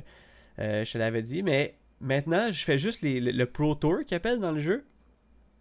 euh, 0.59 0.85
je 0.85 0.91
te 0.91 0.97
l'avais 0.97 1.21
dit. 1.21 1.43
Mais 1.43 1.75
maintenant, 1.99 2.51
je 2.51 2.63
fais 2.63 2.77
juste 2.77 3.01
les- 3.01 3.19
le, 3.19 3.31
le 3.31 3.45
Pro 3.45 3.75
Tour 3.75 3.99
qu'ils 4.05 4.15
appellent 4.15 4.39
dans 4.39 4.51
le 4.51 4.61
jeu. 4.61 4.83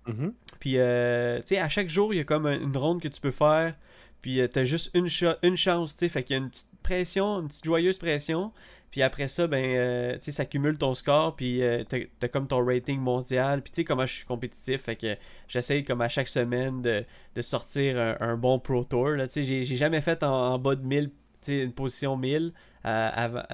Mhm. 0.06 0.32
Puis, 0.60 0.74
euh, 0.78 1.38
tu 1.40 1.48
sais, 1.48 1.58
à 1.58 1.68
chaque 1.68 1.88
jour, 1.90 2.14
il 2.14 2.18
y 2.18 2.20
a 2.20 2.24
comme 2.24 2.46
un- 2.46 2.60
une 2.60 2.76
ronde 2.76 3.00
que 3.02 3.08
tu 3.08 3.20
peux 3.20 3.30
faire. 3.30 3.74
Puis, 4.22 4.40
euh, 4.40 4.48
t'as 4.48 4.64
juste 4.64 4.90
une, 4.94 5.08
une 5.42 5.56
chance, 5.56 5.94
tu 5.94 6.00
sais. 6.00 6.08
Fait 6.08 6.22
qu'il 6.22 6.36
y 6.36 6.38
a 6.38 6.42
une 6.42 6.50
petite 6.50 6.70
pression, 6.82 7.40
une 7.40 7.48
petite 7.48 7.64
joyeuse 7.64 7.98
pression. 7.98 8.52
Puis 8.90 9.02
après 9.02 9.28
ça, 9.28 9.46
ben, 9.46 9.64
euh, 9.64 10.14
tu 10.14 10.24
sais, 10.24 10.32
ça 10.32 10.44
cumule 10.44 10.76
ton 10.78 10.94
score. 10.94 11.36
Puis, 11.36 11.62
euh, 11.62 11.84
t'as 11.88 11.98
t'as 12.18 12.28
comme 12.28 12.48
ton 12.48 12.64
rating 12.64 12.98
mondial. 13.00 13.62
Puis, 13.62 13.70
tu 13.70 13.76
sais, 13.76 13.84
comment 13.84 14.04
je 14.06 14.12
suis 14.14 14.24
compétitif. 14.26 14.82
Fait 14.82 14.96
que 14.96 15.16
j'essaye, 15.48 15.84
comme 15.84 16.00
à 16.00 16.08
chaque 16.08 16.28
semaine, 16.28 16.82
de, 16.82 17.04
de 17.34 17.42
sortir 17.42 17.98
un, 17.98 18.16
un 18.20 18.36
bon 18.36 18.58
Pro 18.58 18.82
Tour. 18.84 19.10
Tu 19.24 19.26
sais, 19.30 19.42
j'ai- 19.64 19.76
jamais 19.76 20.00
fait 20.00 20.22
en, 20.22 20.54
en 20.54 20.58
bas 20.58 20.74
de 20.74 20.84
1000, 20.84 21.08
tu 21.10 21.14
sais, 21.42 21.62
une 21.62 21.72
position 21.72 22.16
1000 22.16 22.52
euh, 22.86 23.08
avant- 23.12 23.44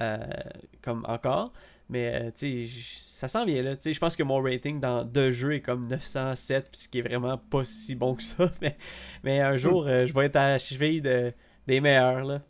comme 0.81 1.05
encore. 1.07 1.53
Mais 1.89 2.31
tu 2.33 2.65
sais, 2.67 2.81
ça 2.99 3.27
s'en 3.29 3.45
vient 3.45 3.61
là. 3.61 3.75
Tu 3.77 3.83
sais, 3.83 3.93
je 3.93 3.99
pense 3.99 4.15
que 4.15 4.23
mon 4.23 4.41
rating 4.41 4.79
dans 4.81 5.05
deux 5.05 5.31
jeux 5.31 5.53
est 5.55 5.61
comme 5.61 5.87
907, 5.87 6.69
puis 6.69 6.81
ce 6.81 6.87
qui 6.89 6.99
est 6.99 7.01
vraiment 7.01 7.37
pas 7.37 7.63
si 7.63 7.95
bon 7.95 8.15
que 8.15 8.23
ça. 8.23 8.51
Mais, 8.61 8.75
mais 9.23 9.39
un 9.39 9.55
jour, 9.57 9.85
je 9.87 10.11
vais 10.13 10.25
être 10.25 10.35
à 10.35 10.49
la 10.49 10.59
cheville 10.59 11.01
de, 11.01 11.31
des 11.65 11.79
meilleurs 11.79 12.23
là. 12.25 12.41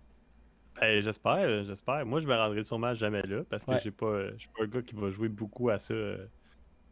Ben, 0.79 1.01
j'espère, 1.01 1.37
euh, 1.37 1.63
j'espère. 1.65 2.05
Moi, 2.05 2.19
je 2.19 2.27
me 2.27 2.35
rendrai 2.35 2.63
sûrement 2.63 2.93
jamais 2.93 3.21
là 3.23 3.41
parce 3.49 3.65
que 3.65 3.71
Ouais. 3.71 3.79
j'ai 3.83 3.91
pas, 3.91 4.05
euh, 4.05 4.31
je 4.37 4.41
suis 4.41 4.49
pas 4.55 4.63
un 4.63 4.67
gars 4.67 4.81
qui 4.81 4.95
va 4.95 5.09
jouer 5.09 5.27
beaucoup 5.29 5.69
à 5.69 5.79
ça 5.79 5.93
euh, 5.93 6.17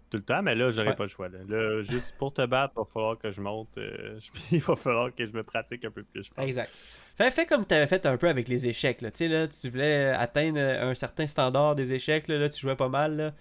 tout 0.10 0.18
le 0.18 0.24
temps, 0.24 0.42
mais 0.42 0.56
là, 0.56 0.72
j'aurais 0.72 0.89
Ouais. 0.89 0.96
pas 0.96 1.04
le 1.04 1.10
choix. 1.10 1.30
Là. 1.30 1.39
Là, 1.48 1.82
juste 1.84 2.15
pour 2.18 2.34
te 2.34 2.46
battre, 2.46 2.74
il 2.75 2.80
va 2.80 2.86
falloir 2.86 3.18
que 3.18 3.32
je 3.32 3.42
monte. 3.42 3.77
euh, 3.77 4.20
il 4.51 4.60
va 4.62 4.75
falloir 4.75 5.13
que 5.13 5.25
je 5.25 5.32
me 5.32 5.44
pratique 5.44 5.86
un 5.86 5.92
peu 5.92 6.04
plus, 6.04 6.24
je 6.24 6.30
pense. 6.32 6.46
Exact. 6.46 6.72
Fais, 7.15 7.32
fais 7.32 7.46
comme 7.46 7.65
tu 7.65 7.74
avais 7.75 7.88
fait 7.88 8.06
un 8.06 8.18
peu 8.18 8.27
avec 8.27 8.48
les 8.48 8.68
échecs. 8.68 9.01
Là. 9.01 9.12
Tu 9.12 9.18
sais, 9.20 9.27
là, 9.27 9.48
tu 9.48 9.70
voulais 9.70 10.10
atteindre 10.10 10.60
un 10.60 10.94
certain 10.94 11.27
standard 11.27 11.75
des 11.75 11.94
échecs. 11.94 12.27
Là, 12.27 12.39
là 12.39 12.50
tu 12.50 12.60
jouais 12.60 12.75
pas 12.75 12.89
mal. 12.89 13.15
Là. 13.15 13.34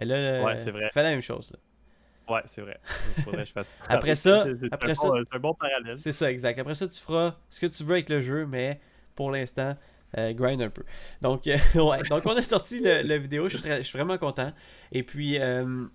Et 0.00 0.04
là, 0.04 0.14
euh, 0.16 0.44
Ouais, 0.44 0.56
c'est 0.56 0.70
vrai. 0.70 0.88
Fais 0.92 1.02
la 1.02 1.10
même 1.10 1.22
chose. 1.22 1.52
là. 1.52 1.58
Ouais, 2.34 2.42
c'est 2.46 2.60
vrai. 2.62 2.78
Il 3.18 3.22
faudrait 3.24 3.42
que 3.42 3.48
je 3.48 3.52
fasse 3.52 3.66
Après 3.88 4.14
ça- 4.14 4.44
C'est- 4.44 4.68
après 4.72 4.92
un 4.92 4.94
ça- 4.94 5.08
bon- 5.08 5.16
C'est 5.28 5.36
un 5.36 5.40
bon 5.40 5.54
parallèle. 5.54 5.98
C'est 5.98 6.12
ça, 6.12 6.30
exact. 6.30 6.58
Après 6.60 6.74
ça, 6.76 6.86
tu 6.88 6.98
feras 7.00 7.36
ce 7.50 7.58
que 7.60 7.66
tu 7.66 7.82
veux 7.84 7.94
avec 7.94 8.08
le 8.08 8.20
jeu, 8.20 8.46
mais 8.46 8.80
pour 9.14 9.30
l'instant, 9.30 9.76
euh, 10.18 10.32
grind 10.32 10.60
un 10.60 10.70
peu. 10.70 10.82
Donc, 11.22 11.46
euh, 11.46 11.56
ouais. 11.74 12.02
Donc, 12.08 12.26
on 12.26 12.36
a 12.36 12.42
sorti 12.42 12.80
le, 12.80 13.02
le 13.02 13.16
vidéo. 13.16 13.48
Je 13.48 13.56
suis, 13.56 13.98
vraiment 13.98 14.18
content. 14.18 14.52
Et 14.92 15.02
puis, 15.02 15.38
euh, 15.38 15.86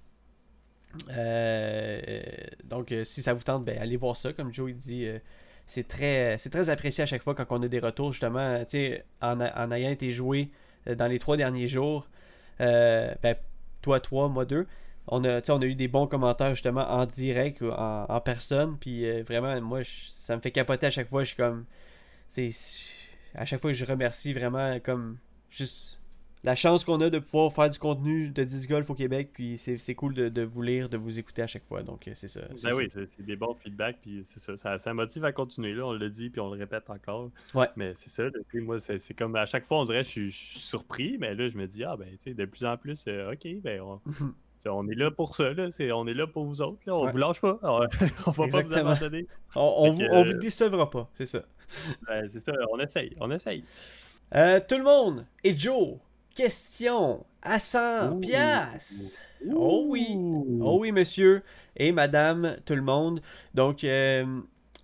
donc, 2.63 2.93
si 3.03 3.21
ça 3.21 3.33
vous 3.33 3.43
tente, 3.43 3.65
ben, 3.65 3.77
allez 3.79 3.97
voir 3.97 4.15
ça. 4.15 4.31
Comme 4.33 4.53
Joe 4.53 4.71
il 4.71 4.77
dit, 4.77 5.07
c'est 5.67 5.87
très, 5.87 6.37
très 6.37 6.69
apprécié 6.69 7.03
à 7.03 7.05
chaque 7.05 7.23
fois 7.23 7.35
quand 7.35 7.45
on 7.49 7.61
a 7.61 7.67
des 7.67 7.79
retours, 7.79 8.11
justement. 8.13 8.63
En, 9.21 9.41
en 9.41 9.71
ayant 9.71 9.91
été 9.91 10.11
joué 10.11 10.49
dans 10.85 11.07
les 11.07 11.19
trois 11.19 11.35
derniers 11.35 11.67
jours, 11.67 12.07
ben, 12.59 13.35
toi, 13.81 13.99
toi, 13.99 14.29
moi, 14.29 14.45
deux. 14.45 14.65
On 15.07 15.23
a, 15.23 15.39
on 15.49 15.61
a 15.61 15.65
eu 15.65 15.75
des 15.75 15.87
bons 15.87 16.07
commentaires 16.07 16.55
justement 16.55 16.89
en 16.89 17.05
direct 17.05 17.61
en, 17.61 18.05
en 18.09 18.21
personne. 18.21 18.77
Puis 18.79 19.21
vraiment, 19.23 19.59
moi, 19.61 19.81
ça 19.83 20.37
me 20.37 20.41
fait 20.41 20.51
capoter 20.51 20.87
à 20.87 20.91
chaque 20.91 21.09
fois. 21.09 21.23
Je 21.23 21.27
suis 21.27 21.37
comme. 21.37 21.65
À 23.37 23.45
chaque 23.45 23.61
fois 23.61 23.73
je 23.73 23.85
remercie 23.85 24.33
vraiment 24.33 24.79
comme 24.79 25.17
juste 25.49 25.99
la 26.43 26.55
chance 26.55 26.83
qu'on 26.85 27.01
a 27.01 27.09
de 27.09 27.17
pouvoir 27.17 27.51
faire 27.51 27.69
du 27.69 27.79
contenu 27.79 28.29
de 28.29 28.43
10 28.43 28.67
golf 28.67 28.87
au 28.91 28.93
Québec. 28.93 29.31
Puis 29.33 29.57
c'est 29.57 29.95
cool 29.95 30.13
de, 30.13 30.29
de 30.29 30.43
vous 30.43 30.61
lire, 30.61 30.89
de 30.89 30.97
vous 30.97 31.17
écouter 31.17 31.41
à 31.41 31.47
chaque 31.47 31.65
fois. 31.65 31.81
Donc 31.81 32.07
euh, 32.07 32.11
c'est 32.13 32.27
ça. 32.27 32.41
Ben 32.63 32.73
oui, 32.75 32.87
c'est 32.93 33.25
des 33.25 33.35
bons 33.35 33.55
feedbacks, 33.55 33.97
puis 34.01 34.21
c'est 34.25 34.39
ça, 34.39 34.55
ça. 34.55 34.77
ça 34.77 34.93
motive 34.93 35.25
à 35.25 35.31
continuer, 35.31 35.73
là, 35.73 35.87
on 35.87 35.93
le 35.93 36.07
dit, 36.09 36.29
puis 36.29 36.39
on 36.41 36.51
le 36.53 36.59
répète 36.59 36.87
encore. 36.91 37.31
Ouais. 37.55 37.67
Mais 37.75 37.93
c'est 37.95 38.09
ça, 38.11 38.29
depuis 38.29 38.61
moi, 38.61 38.79
c'est 38.79 39.13
comme 39.15 39.35
à 39.35 39.47
chaque 39.47 39.65
fois, 39.65 39.79
on 39.79 39.85
dirait, 39.85 40.03
je 40.03 40.09
suis, 40.09 40.29
je 40.29 40.37
suis 40.37 40.59
surpris, 40.59 41.17
mais 41.19 41.33
là, 41.33 41.49
je 41.49 41.57
me 41.57 41.65
dis, 41.65 41.83
ah, 41.83 41.95
ben, 41.97 42.09
tu 42.11 42.17
sais, 42.19 42.33
de 42.35 42.45
plus 42.45 42.63
en 42.63 42.77
plus, 42.77 43.03
euh, 43.07 43.33
ok, 43.33 43.47
ben, 43.63 43.81
on, 43.81 43.99
on 44.69 44.87
est 44.87 44.95
là 44.95 45.09
pour 45.09 45.35
ça, 45.35 45.51
là, 45.51 45.71
c'est- 45.71 45.91
on 45.91 46.05
est 46.05 46.13
là 46.13 46.27
pour 46.27 46.45
vous 46.45 46.61
autres, 46.61 46.79
là, 46.85 46.95
on 46.95 47.05
Ouais. 47.05 47.11
vous 47.11 47.17
lâche 47.17 47.41
pas, 47.41 47.57
on, 47.63 47.79
on 48.27 48.31
va 48.31 48.47
pas 48.49 48.61
vous 48.61 48.73
abandonner. 48.73 49.25
on, 49.55 49.61
on, 49.79 49.91
vous, 49.93 50.01
on 50.11 50.23
euh, 50.23 50.33
vous 50.33 50.39
décevra 50.39 50.91
pas. 50.91 51.09
C'est 51.15 51.25
ça. 51.25 51.43
Ben, 52.07 52.27
c'est 52.29 52.43
ça, 52.43 52.53
on 52.71 52.79
essaye, 52.79 53.15
on 53.19 53.31
essaye. 53.31 53.63
Euh, 54.35 54.59
tout 54.67 54.77
le 54.77 54.83
monde 54.83 55.25
et 55.43 55.57
Joe, 55.57 55.97
question 56.33 57.25
à 57.41 57.59
100 57.59 58.11
Ouh. 58.11 58.19
piastres. 58.19 59.17
Oh 59.53 59.85
oui. 59.87 60.07
Oh 60.61 60.77
oui, 60.79 60.91
monsieur 60.91 61.43
et 61.75 61.91
madame, 61.91 62.57
tout 62.65 62.75
le 62.75 62.81
monde. 62.81 63.21
Donc, 63.53 63.83
euh, 63.83 64.25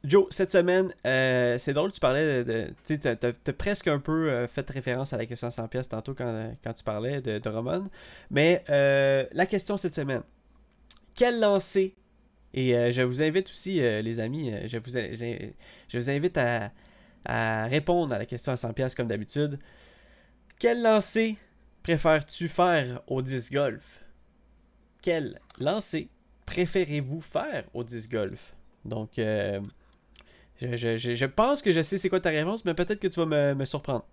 Joe, 0.04 0.28
cette 0.30 0.52
semaine, 0.52 0.94
euh, 1.06 1.58
c'est 1.58 1.74
drôle, 1.74 1.92
tu 1.92 2.00
parlais 2.00 2.44
de. 2.44 2.74
tu 2.86 3.00
t'as 3.00 3.34
presque 3.58 3.88
un 3.88 4.00
peu 4.00 4.46
fait 4.48 4.70
référence 4.70 5.14
à 5.14 5.18
la 5.18 5.26
question 5.26 5.48
à 5.48 5.52
100 5.52 5.68
pièces 5.68 5.90
tantôt 5.90 6.14
quand, 6.14 6.56
quand 6.64 6.74
tu 6.74 6.84
parlais 6.84 7.22
de, 7.22 7.40
de 7.40 7.50
Roman. 7.50 7.86
Mais 8.30 8.64
la 8.68 9.46
question 9.46 9.78
cette 9.78 9.96
semaine 9.96 10.24
quel 11.16 11.40
lancer 11.40 11.96
Et 12.54 12.76
euh, 12.76 12.92
je 12.92 13.02
vous 13.02 13.22
invite 13.22 13.50
aussi, 13.50 13.82
euh, 13.82 14.02
les 14.02 14.20
amis, 14.20 14.52
euh, 14.52 14.68
je, 14.68 14.78
vous, 14.78 14.92
je, 14.92 15.50
je 15.88 15.98
vous 15.98 16.10
invite 16.10 16.38
à, 16.38 16.72
à 17.26 17.66
répondre 17.68 18.14
à 18.14 18.18
la 18.18 18.26
question 18.26 18.52
à 18.52 18.58
100 18.58 18.74
pièces 18.74 18.96
comme 18.96 19.08
d'habitude. 19.08 19.58
Quel 20.60 20.82
lancer 20.82 21.38
préfères-tu 21.82 22.48
faire 22.50 23.02
au 23.08 23.22
disc 23.22 23.54
golf? 23.54 24.04
Quel 25.02 25.40
lancer 25.60 26.10
préférez-vous 26.46 27.22
faire 27.22 27.64
au 27.74 27.84
disc 27.84 28.12
golf? 28.12 28.54
Donc, 28.84 29.18
euh, 29.18 29.62
je, 30.62 31.26
pense 31.26 31.62
que 31.62 31.72
je 31.72 31.82
sais 31.82 31.98
c'est 31.98 32.10
quoi 32.10 32.20
ta 32.20 32.30
réponse, 32.30 32.66
mais 32.66 32.74
peut-être 32.74 33.00
que 33.00 33.08
tu 33.08 33.20
vas 33.20 33.26
me, 33.26 33.56
me 33.56 33.66
surprendre. 33.66 34.06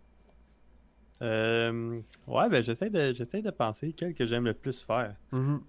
Ouais, 1.20 2.48
ben, 2.48 2.62
j'essaie 2.62 2.88
de, 2.88 3.12
de 3.12 3.50
penser 3.50 3.92
quel 3.92 4.14
que 4.14 4.24
j'aime 4.24 4.44
le 4.44 4.54
plus 4.54 4.80
faire. 4.80 5.16
Mhm. 5.32 5.60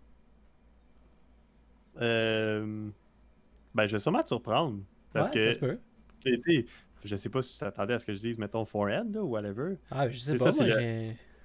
Euh, 2.02 2.90
ben, 3.74 3.88
je 3.88 3.94
vais 3.94 4.00
sûrement 4.00 4.22
te 4.24 4.28
surprendre. 4.30 4.80
Parce 5.14 5.28
Ouais, 5.30 5.34
que, 5.34 5.46
ça 5.48 5.54
se 5.54 5.60
peut. 5.60 5.80
tu 6.24 6.42
sais, 6.42 6.66
je 7.04 7.16
sais 7.16 7.30
pas 7.30 7.42
si 7.42 7.54
tu 7.54 7.60
t'attendais 7.60 7.94
à 7.94 8.00
ce 8.00 8.06
que 8.06 8.14
je 8.14 8.20
dise, 8.20 8.38
mettons, 8.38 8.66
forehand, 8.66 9.08
là, 9.14 9.22
ou 9.24 9.30
whatever. 9.30 9.76
Ah, 9.92 10.10
je 10.10 10.18
sais 10.18 10.38
pas. 10.38 10.52
ça, 10.52 10.64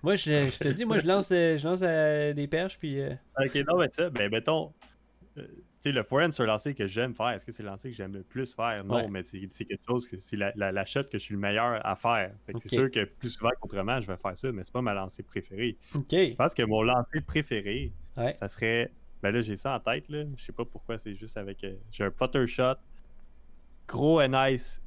moi, 0.02 0.16
je, 0.16 0.28
je 0.50 0.58
te 0.58 0.68
dis, 0.68 0.84
moi, 0.84 0.98
je 0.98 1.06
lance, 1.06 1.30
euh, 1.32 1.56
je 1.56 1.66
lance 1.66 1.80
euh, 1.82 2.34
des 2.34 2.46
perches, 2.46 2.78
puis. 2.78 3.00
euh, 3.00 3.14
Ok, 3.38 3.54
non, 3.66 3.78
mais 3.78 3.88
ça, 3.90 4.10
ben, 4.10 4.30
mettons, 4.30 4.72
euh, 5.38 5.46
tu 5.46 5.54
sais, 5.80 5.92
le 5.92 6.02
forehand, 6.02 6.30
c'est 6.30 6.42
un 6.42 6.46
lancer 6.46 6.74
que 6.74 6.86
j'aime 6.86 7.14
faire. 7.14 7.30
Est-ce 7.30 7.46
que 7.46 7.52
c'est 7.52 7.62
le 7.62 7.70
lancer 7.70 7.88
que 7.90 7.96
j'aime 7.96 8.12
le 8.12 8.22
plus 8.22 8.54
faire? 8.54 8.84
Non, 8.84 8.96
Ouais. 8.96 9.08
mais 9.08 9.22
c'est 9.22 9.40
quelque 9.64 9.84
chose 9.86 10.06
que 10.06 10.18
c'est 10.18 10.36
la, 10.36 10.52
la, 10.56 10.72
la 10.72 10.84
shot 10.84 11.04
que 11.04 11.16
je 11.18 11.22
suis 11.24 11.34
le 11.34 11.40
meilleur 11.40 11.84
à 11.86 11.96
faire. 11.96 12.34
C'est 12.58 12.68
sûr 12.68 12.90
que 12.90 13.04
plus 13.04 13.30
souvent 13.30 13.50
qu'autrement, 13.60 13.98
je 14.00 14.06
vais 14.06 14.16
faire 14.18 14.36
ça, 14.36 14.52
mais 14.52 14.62
c'est 14.62 14.72
pas 14.74 14.82
ma 14.82 14.92
lancée 14.92 15.22
préférée. 15.22 15.78
Ok. 15.94 16.06
Je 16.12 16.34
pense 16.34 16.52
que 16.52 16.62
mon 16.64 16.82
lancer 16.82 17.20
préféré, 17.22 17.92
Ouais. 18.16 18.36
ça 18.38 18.48
serait. 18.48 18.92
Ben 19.24 19.30
là, 19.34 19.40
j'ai 19.40 19.56
ça 19.56 19.74
en 19.74 19.80
tête, 19.80 20.08
là. 20.10 20.24
Je 20.36 20.44
sais 20.44 20.52
pas 20.52 20.66
pourquoi, 20.66 20.98
c'est 20.98 21.14
juste 21.14 21.36
avec. 21.38 21.64
euh, 21.64 21.74
j'ai 21.90 22.04
un 22.04 22.10
putter 22.10 22.46
shot, 22.46 22.74
gros 23.88 24.20
and 24.20 24.28
nice 24.28 24.80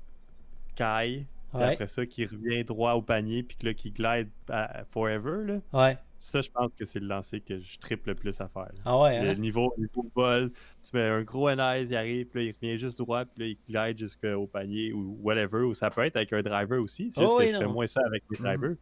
sky, 0.76 1.26
puis 1.52 1.64
après 1.74 1.88
ça, 1.88 2.06
qui 2.06 2.26
revient 2.26 2.64
droit 2.64 2.94
au 2.94 3.02
panier, 3.02 3.42
puis 3.42 3.58
que 3.58 3.66
là, 3.66 3.74
qui 3.74 3.90
glide 3.92 4.30
à 4.50 4.84
forever. 4.90 5.44
Là. 5.46 5.60
Ouais. 5.74 5.98
Ça, 6.20 6.42
je 6.42 6.50
pense 6.50 6.72
que 6.78 6.84
c'est 6.86 7.00
le 7.00 7.08
lancer 7.08 7.42
que 7.42 7.60
je 7.60 7.78
triple 7.80 8.10
le 8.10 8.16
plus 8.16 8.40
à 8.42 8.48
faire. 8.48 8.70
Ah 8.86 9.00
ouais, 9.00 9.22
Le 9.24 9.30
hein? 9.30 9.34
niveau, 9.36 9.74
niveau 9.78 10.06
vol, 10.16 10.52
tu 10.84 10.96
mets 10.96 11.02
un 11.08 11.22
gros 11.24 11.50
NIS, 11.50 11.88
il 11.90 11.96
arrive, 11.96 12.26
puis 12.28 12.40
là, 12.46 12.50
il 12.52 12.56
revient 12.60 12.78
juste 12.80 12.98
droit, 12.98 13.26
puis 13.26 13.44
là, 13.44 13.48
il 13.50 13.58
glide 13.88 13.98
jusqu'au 14.00 14.48
panier 14.48 14.94
ou 14.94 15.18
whatever. 15.22 15.60
Ou 15.64 15.74
ça 15.74 15.90
peut 15.92 16.04
être 16.06 16.16
avec 16.16 16.34
un 16.34 16.42
driver 16.42 16.80
aussi. 16.82 17.12
C'est 17.12 17.22
juste 17.22 17.34
Oh 17.34 17.38
que 17.40 17.44
oui, 17.44 17.52
je 17.54 17.58
fais 17.58 17.68
moins 17.68 17.88
ça 17.88 18.02
avec 18.06 18.24
les 18.32 18.38
Mhm. 18.40 18.46
drivers. 18.46 18.76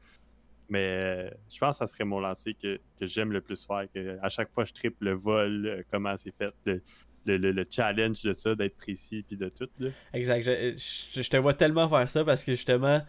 Mais 0.70 0.80
euh, 0.84 1.30
je 1.54 1.60
pense 1.60 1.78
que 1.80 1.86
ça 1.86 1.92
serait 1.92 2.06
mon 2.06 2.20
lancer 2.20 2.54
que, 2.56 2.80
que 3.00 3.06
j'aime 3.06 3.32
le 3.32 3.42
plus 3.42 3.64
faire. 3.66 3.86
Que 3.94 4.18
à 4.22 4.30
chaque 4.30 4.52
fois, 4.54 4.66
je 4.66 4.74
triple 4.74 5.06
le 5.06 5.14
vol, 5.14 5.66
euh, 5.68 5.84
comment 5.92 6.16
c'est 6.18 6.36
fait, 6.36 6.54
le, 6.66 6.82
le- 7.26 7.38
le- 7.38 7.52
le 7.52 7.66
challenge 7.70 8.22
de 8.24 8.34
ça, 8.34 8.56
d'être 8.56 8.76
précis, 8.78 9.24
puis 9.28 9.38
de 9.38 9.50
tout. 9.50 9.68
Là. 9.80 9.90
Exact. 10.14 10.44
Je, 10.44 10.74
je- 11.14 11.22
je 11.22 11.30
te 11.30 11.38
vois 11.38 11.54
tellement 11.54 11.88
faire 11.90 12.10
ça 12.10 12.24
parce 12.26 12.44
que 12.44 12.54
justement, 12.54 13.02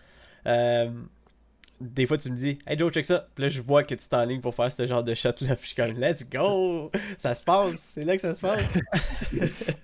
euh, 0.46 0.90
des 1.80 2.06
fois 2.06 2.16
tu 2.18 2.30
me 2.30 2.36
dis, 2.36 2.58
Hey 2.66 2.78
Joe, 2.78 2.92
check 2.92 3.04
ça. 3.04 3.28
Puis 3.34 3.42
là, 3.44 3.48
je 3.50 3.60
vois 3.60 3.84
que 3.84 3.94
tu 3.94 4.08
t'enlignes 4.08 4.40
pour 4.40 4.54
faire 4.54 4.72
ce 4.72 4.86
genre 4.86 5.02
de 5.04 5.14
shot-là. 5.14 5.56
Puis 5.56 5.62
je 5.62 5.66
suis 5.66 5.74
comme, 5.74 5.98
Let's 5.98 6.28
go! 6.28 6.90
Ça 7.18 7.34
se 7.34 7.42
passe. 7.42 7.90
C'est 7.94 8.04
là 8.04 8.16
que 8.16 8.22
ça 8.22 8.34
se 8.34 8.40
passe. 8.40 8.62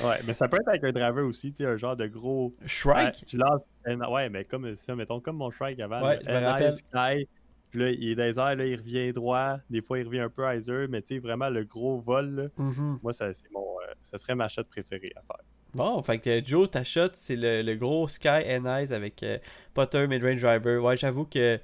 Ouais, 0.00 0.20
mais 0.26 0.32
ça 0.32 0.48
peut 0.48 0.58
être 0.60 0.68
avec 0.68 0.84
un 0.84 0.92
driver 0.92 1.24
aussi, 1.26 1.52
tu 1.52 1.58
sais, 1.64 1.66
un 1.66 1.76
genre 1.76 1.96
de 1.96 2.06
gros. 2.06 2.54
Shrike? 2.66 2.96
Ouais, 2.96 3.12
tu 3.26 3.36
lances. 3.36 3.62
Ouais, 4.10 4.28
mais 4.28 4.44
comme 4.44 4.74
ça, 4.76 4.94
mettons, 4.94 5.20
comme 5.20 5.36
mon 5.36 5.50
Shrike 5.50 5.80
avant. 5.80 6.02
Ouais, 6.04 6.18
je 6.24 6.30
me 6.30 6.44
rappelle. 6.44 6.72
sky, 6.72 7.28
Puis 7.70 7.80
là, 7.80 7.90
il 7.90 8.18
est 8.20 8.38
airs, 8.38 8.56
là, 8.56 8.64
il 8.64 8.76
revient 8.76 9.12
droit. 9.12 9.58
Des 9.70 9.82
fois, 9.82 9.98
il 9.98 10.06
revient 10.06 10.20
un 10.20 10.30
peu 10.30 10.42
hyzer, 10.54 10.88
mais 10.88 11.02
tu 11.02 11.14
sais, 11.14 11.18
vraiment, 11.20 11.48
le 11.48 11.64
gros 11.64 11.98
vol, 11.98 12.30
là, 12.34 12.42
Mhm. 12.56 12.98
moi, 13.02 13.12
ça, 13.12 13.32
c'est 13.32 13.50
mon, 13.52 13.60
euh, 13.60 13.92
ça 14.02 14.16
serait 14.18 14.34
ma 14.34 14.48
shot 14.48 14.64
préférée 14.64 15.12
à 15.16 15.20
faire. 15.22 15.44
Bon, 15.74 16.02
fait 16.02 16.18
que 16.18 16.42
Joe, 16.42 16.70
ta 16.70 16.82
shot, 16.82 17.10
c'est 17.12 17.36
le, 17.36 17.60
le 17.62 17.74
gros 17.76 18.08
Sky 18.08 18.28
and 18.28 18.64
Eyes 18.64 18.92
avec 18.92 19.22
euh, 19.22 19.36
Potter 19.74 20.06
Midrange 20.06 20.40
Driver. 20.40 20.82
Ouais, 20.82 20.96
j'avoue 20.96 21.26
que 21.26 21.60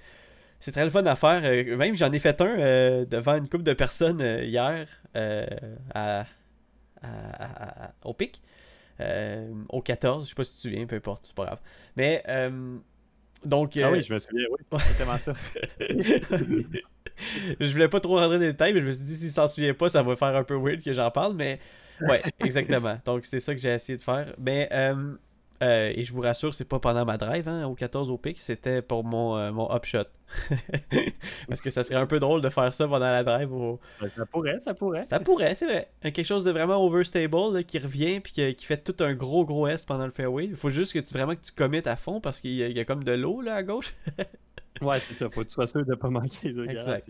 c'est 0.60 0.72
très 0.72 0.84
le 0.84 0.90
fun 0.90 1.04
à 1.06 1.16
faire. 1.16 1.40
Euh, 1.42 1.74
même, 1.78 1.96
j'en 1.96 2.12
ai 2.12 2.18
fait 2.18 2.38
un 2.42 2.58
euh, 2.58 3.04
devant 3.06 3.34
une 3.36 3.48
couple 3.48 3.64
de 3.64 3.72
personnes 3.72 4.20
euh, 4.20 4.44
hier 4.44 4.86
euh, 5.16 5.46
à, 5.94 6.26
à- 7.04 7.44
à- 7.44 7.84
à- 7.86 7.92
au 8.04 8.14
pic. 8.14 8.42
Euh, 9.00 9.52
au 9.70 9.80
14, 9.80 10.24
je 10.24 10.28
sais 10.30 10.34
pas 10.34 10.44
si 10.44 10.52
tu 10.52 10.56
te 10.56 10.62
souviens, 10.68 10.86
peu 10.86 10.96
importe, 10.96 11.24
c'est 11.26 11.34
pas 11.34 11.46
grave. 11.46 11.60
Mais, 11.96 12.22
euh, 12.28 12.76
donc. 13.44 13.76
Ah 13.76 13.86
euh, 13.88 13.92
oui, 13.92 14.02
je 14.02 14.12
me 14.12 14.18
souviens, 14.18 14.44
oui, 14.50 14.58
c'est 14.86 14.96
tellement 14.96 15.18
ça. 15.18 15.32
je 17.60 17.72
voulais 17.72 17.88
pas 17.88 18.00
trop 18.00 18.16
rentrer 18.16 18.36
dans 18.36 18.40
les 18.40 18.52
détails, 18.52 18.72
mais 18.72 18.80
je 18.80 18.86
me 18.86 18.92
suis 18.92 19.04
dit, 19.04 19.16
s'il 19.16 19.30
s'en 19.30 19.48
souvient 19.48 19.74
pas, 19.74 19.88
ça 19.88 20.02
va 20.02 20.16
faire 20.16 20.36
un 20.36 20.44
peu 20.44 20.54
weird 20.56 20.82
que 20.82 20.92
j'en 20.92 21.10
parle, 21.10 21.34
mais 21.34 21.58
ouais, 22.00 22.22
exactement. 22.40 22.98
Donc, 23.04 23.24
c'est 23.24 23.40
ça 23.40 23.54
que 23.54 23.60
j'ai 23.60 23.74
essayé 23.74 23.98
de 23.98 24.02
faire. 24.02 24.32
Mais, 24.38 24.68
euh, 25.62 25.66
euh, 25.66 25.92
et 25.94 26.04
je 26.04 26.12
vous 26.12 26.20
rassure, 26.20 26.54
c'est 26.54 26.64
pas 26.64 26.78
pendant 26.78 27.04
ma 27.04 27.16
drive, 27.16 27.48
hein, 27.48 27.66
au 27.66 27.74
14 27.74 28.10
au 28.10 28.18
pic, 28.18 28.38
c'était 28.38 28.82
pour 28.82 29.04
mon, 29.04 29.36
euh, 29.36 29.52
mon 29.52 29.70
upshot. 29.74 30.04
Parce 31.48 31.60
que 31.60 31.70
ça 31.70 31.84
serait 31.84 31.94
un 31.96 32.06
peu 32.06 32.18
drôle 32.20 32.40
de 32.42 32.48
faire 32.48 32.72
ça 32.72 32.86
pendant 32.86 33.10
la 33.10 33.22
drive. 33.24 33.52
au- 33.52 33.78
ça 34.16 34.26
pourrait, 34.26 34.58
ça 34.60 34.74
pourrait. 34.74 35.04
Ça 35.04 35.20
pourrait, 35.20 35.54
c'est 35.54 35.66
vrai. 35.66 35.90
Quelque 36.02 36.24
chose 36.24 36.44
de 36.44 36.50
vraiment 36.50 36.84
overstable 36.84 37.36
là, 37.54 37.62
qui 37.62 37.78
revient 37.78 38.20
puis 38.20 38.32
qui 38.32 38.66
fait 38.66 38.78
tout 38.82 39.02
un 39.04 39.14
gros 39.14 39.44
gros 39.44 39.66
S 39.66 39.84
pendant 39.84 40.06
le 40.06 40.12
fairway. 40.12 40.46
Il 40.46 40.56
faut 40.56 40.70
juste 40.70 40.92
que 40.92 40.98
tu 40.98 41.12
vraiment 41.14 41.34
que 41.34 41.40
tu 41.42 41.52
committes 41.52 41.86
à 41.86 41.96
fond 41.96 42.20
parce 42.20 42.40
qu'il 42.40 42.52
y, 42.54 42.62
a- 42.62 42.68
il 42.68 42.76
y 42.76 42.80
a 42.80 42.84
comme 42.84 43.04
de 43.04 43.12
l'eau 43.12 43.40
là 43.40 43.54
à 43.56 43.62
gauche. 43.62 43.94
Ouais, 44.82 44.98
c'est 44.98 45.14
ça. 45.14 45.28
Faut 45.28 45.42
que 45.42 45.46
tu 45.46 45.52
sois 45.52 45.68
sûr 45.68 45.86
de 45.86 45.94
pas 45.94 46.10
manquer 46.10 46.50
les 46.50 46.68
Exact. 46.68 47.08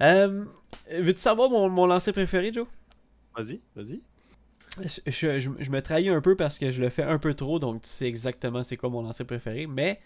Euh, 0.00 0.46
Veux-tu 0.90 1.20
savoir 1.20 1.50
mon, 1.50 1.68
mon 1.68 1.86
lancer 1.86 2.10
préféré, 2.10 2.50
Joe? 2.54 2.66
Vas-y, 3.36 3.60
vas-y. 3.74 4.00
Je, 4.82 5.70
me 5.70 5.80
trahis 5.80 6.08
un 6.08 6.20
peu 6.20 6.36
parce 6.36 6.58
que 6.58 6.70
je 6.70 6.80
le 6.82 6.88
fais 6.90 7.02
un 7.02 7.18
peu 7.18 7.34
trop, 7.34 7.58
donc 7.58 7.82
tu 7.82 7.88
sais 7.88 8.06
exactement 8.06 8.62
c'est 8.62 8.76
quoi 8.76 8.90
mon 8.90 9.02
lancer 9.02 9.24
préféré, 9.24 9.66
mais 9.66 10.00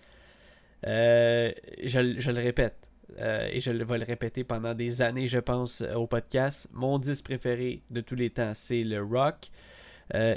euh, 0.87 1.50
je, 1.83 1.98
le- 1.98 2.40
répète. 2.40 2.76
euh, 3.18 3.48
et 3.52 3.61
je 3.61 3.70
vais 3.72 3.98
le 3.98 4.04
répéter 4.04 4.44
pendant 4.44 4.74
des 4.74 5.02
années, 5.02 5.26
je 5.28 5.38
pense, 5.38 5.80
euh, 5.83 5.94
au 5.94 6.06
podcast. 6.06 6.68
Mon 6.72 6.98
10 6.98 7.22
préféré 7.22 7.83
de 7.90 8.00
tous 8.00 8.14
les 8.14 8.30
temps, 8.30 8.52
c'est 8.54 8.85
le 8.85 9.02
rock. 9.02 9.48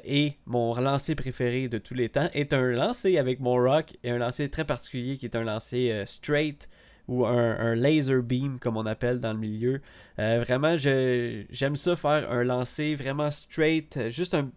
Et 0.06 0.34
mon 0.46 0.76
lancer 0.76 1.16
préféré 1.16 1.68
de 1.68 1.80
tous 1.80 1.96
les 1.96 2.08
temps 2.10 2.30
est 2.34 2.54
un 2.54 2.62
lancer 2.72 3.18
avec 3.18 3.40
mon 3.40 3.56
rock 3.56 3.98
et 4.04 4.12
un 4.12 4.20
lancer 4.20 4.48
très 4.48 4.66
particulier 4.66 5.18
qui 5.18 5.26
est 5.26 5.36
un 5.36 5.44
lancer 5.44 6.04
straight 6.06 6.70
ou 7.08 7.26
un, 7.26 7.76
laser 7.76 8.22
beam 8.24 8.60
comme 8.60 8.78
on 8.78 8.86
appelle 8.86 9.20
dans 9.20 9.34
le 9.34 9.40
milieu. 9.40 9.82
Euh, 10.20 10.44
vraiment, 10.46 10.78
j'aime 10.78 11.76
ça 11.76 11.96
faire 11.96 12.32
un 12.32 12.44
lancer 12.44 12.96
vraiment 12.96 13.32
straight, 13.32 13.98
euh, 13.98 14.10
juste 14.10 14.34
un 14.34 14.50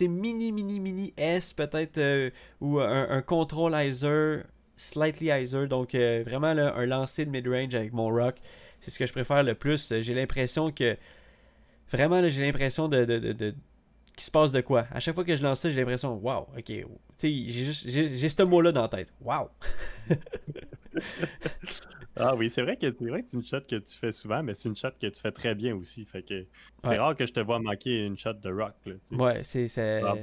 mini, 0.00 0.52
mini, 0.52 0.78
mini 0.80 1.12
S 1.16 1.52
peut-être, 1.52 1.98
euh, 1.98 2.30
ou 2.60 2.78
un, 2.78 3.08
un 3.10 3.22
slightly 4.76 5.28
hyzer. 5.28 5.66
Donc 5.68 5.94
euh, 5.94 6.22
vraiment 6.24 6.52
là, 6.54 6.74
un 6.76 6.86
lancer 6.86 7.24
de 7.24 7.30
mid-range 7.30 7.74
avec 7.74 7.92
mon 7.92 8.08
rock, 8.08 8.36
c'est 8.80 8.90
ce 8.90 8.98
que 8.98 9.06
je 9.06 9.12
préfère 9.12 9.42
le 9.42 9.54
plus. 9.54 9.92
J'ai 10.00 10.14
l'impression 10.14 10.70
que, 10.70 10.96
vraiment 11.90 12.26
j'ai 12.28 12.42
l'impression 12.44 12.88
de, 12.88 13.04
de, 13.04 13.18
de- 13.18 13.32
de- 13.32 13.54
qu'il 14.14 14.24
se 14.24 14.30
passe 14.30 14.52
de 14.52 14.60
quoi. 14.60 14.86
À 14.92 15.00
chaque 15.00 15.14
fois 15.14 15.24
que 15.24 15.36
je 15.36 15.42
lance 15.42 15.60
ça, 15.60 15.70
j'ai 15.70 15.78
l'impression, 15.78 16.14
wow, 16.16 16.46
ok, 16.56 16.72
j'ai 17.20 17.48
juste, 17.48 17.88
j'ai 17.88 18.28
ce 18.28 18.42
mot-là 18.42 18.72
dans 18.72 18.82
la 18.82 18.88
tête, 18.88 19.08
wow. 19.20 19.48
Ah 22.20 22.34
oui, 22.34 22.50
c'est 22.50 22.62
vrai 22.62 22.76
que 22.76 22.86
c'est 22.90 23.04
vrai 23.08 23.22
que 23.22 23.28
c'est 23.28 23.36
une 23.36 23.44
shot 23.44 23.60
que 23.60 23.76
tu 23.76 23.96
fais 23.96 24.10
souvent, 24.10 24.42
mais 24.42 24.52
c'est 24.54 24.68
une 24.68 24.74
shot 24.76 24.90
que 25.00 25.06
tu 25.06 25.20
fais 25.20 25.30
très 25.30 25.54
bien 25.54 25.76
aussi. 25.76 26.04
Fait 26.04 26.22
que 26.22 26.46
c'est 26.82 26.90
Ouais. 26.90 26.98
rare 26.98 27.14
que 27.14 27.24
je 27.24 27.32
te 27.32 27.38
vois 27.38 27.60
manquer 27.60 28.04
une 28.06 28.18
shot 28.18 28.32
de 28.32 28.50
rock. 28.50 28.74
Là. 28.86 28.94
Ouais, 29.12 29.42
c'est, 29.44 29.68
c'est... 29.68 30.02
Ah. 30.02 30.14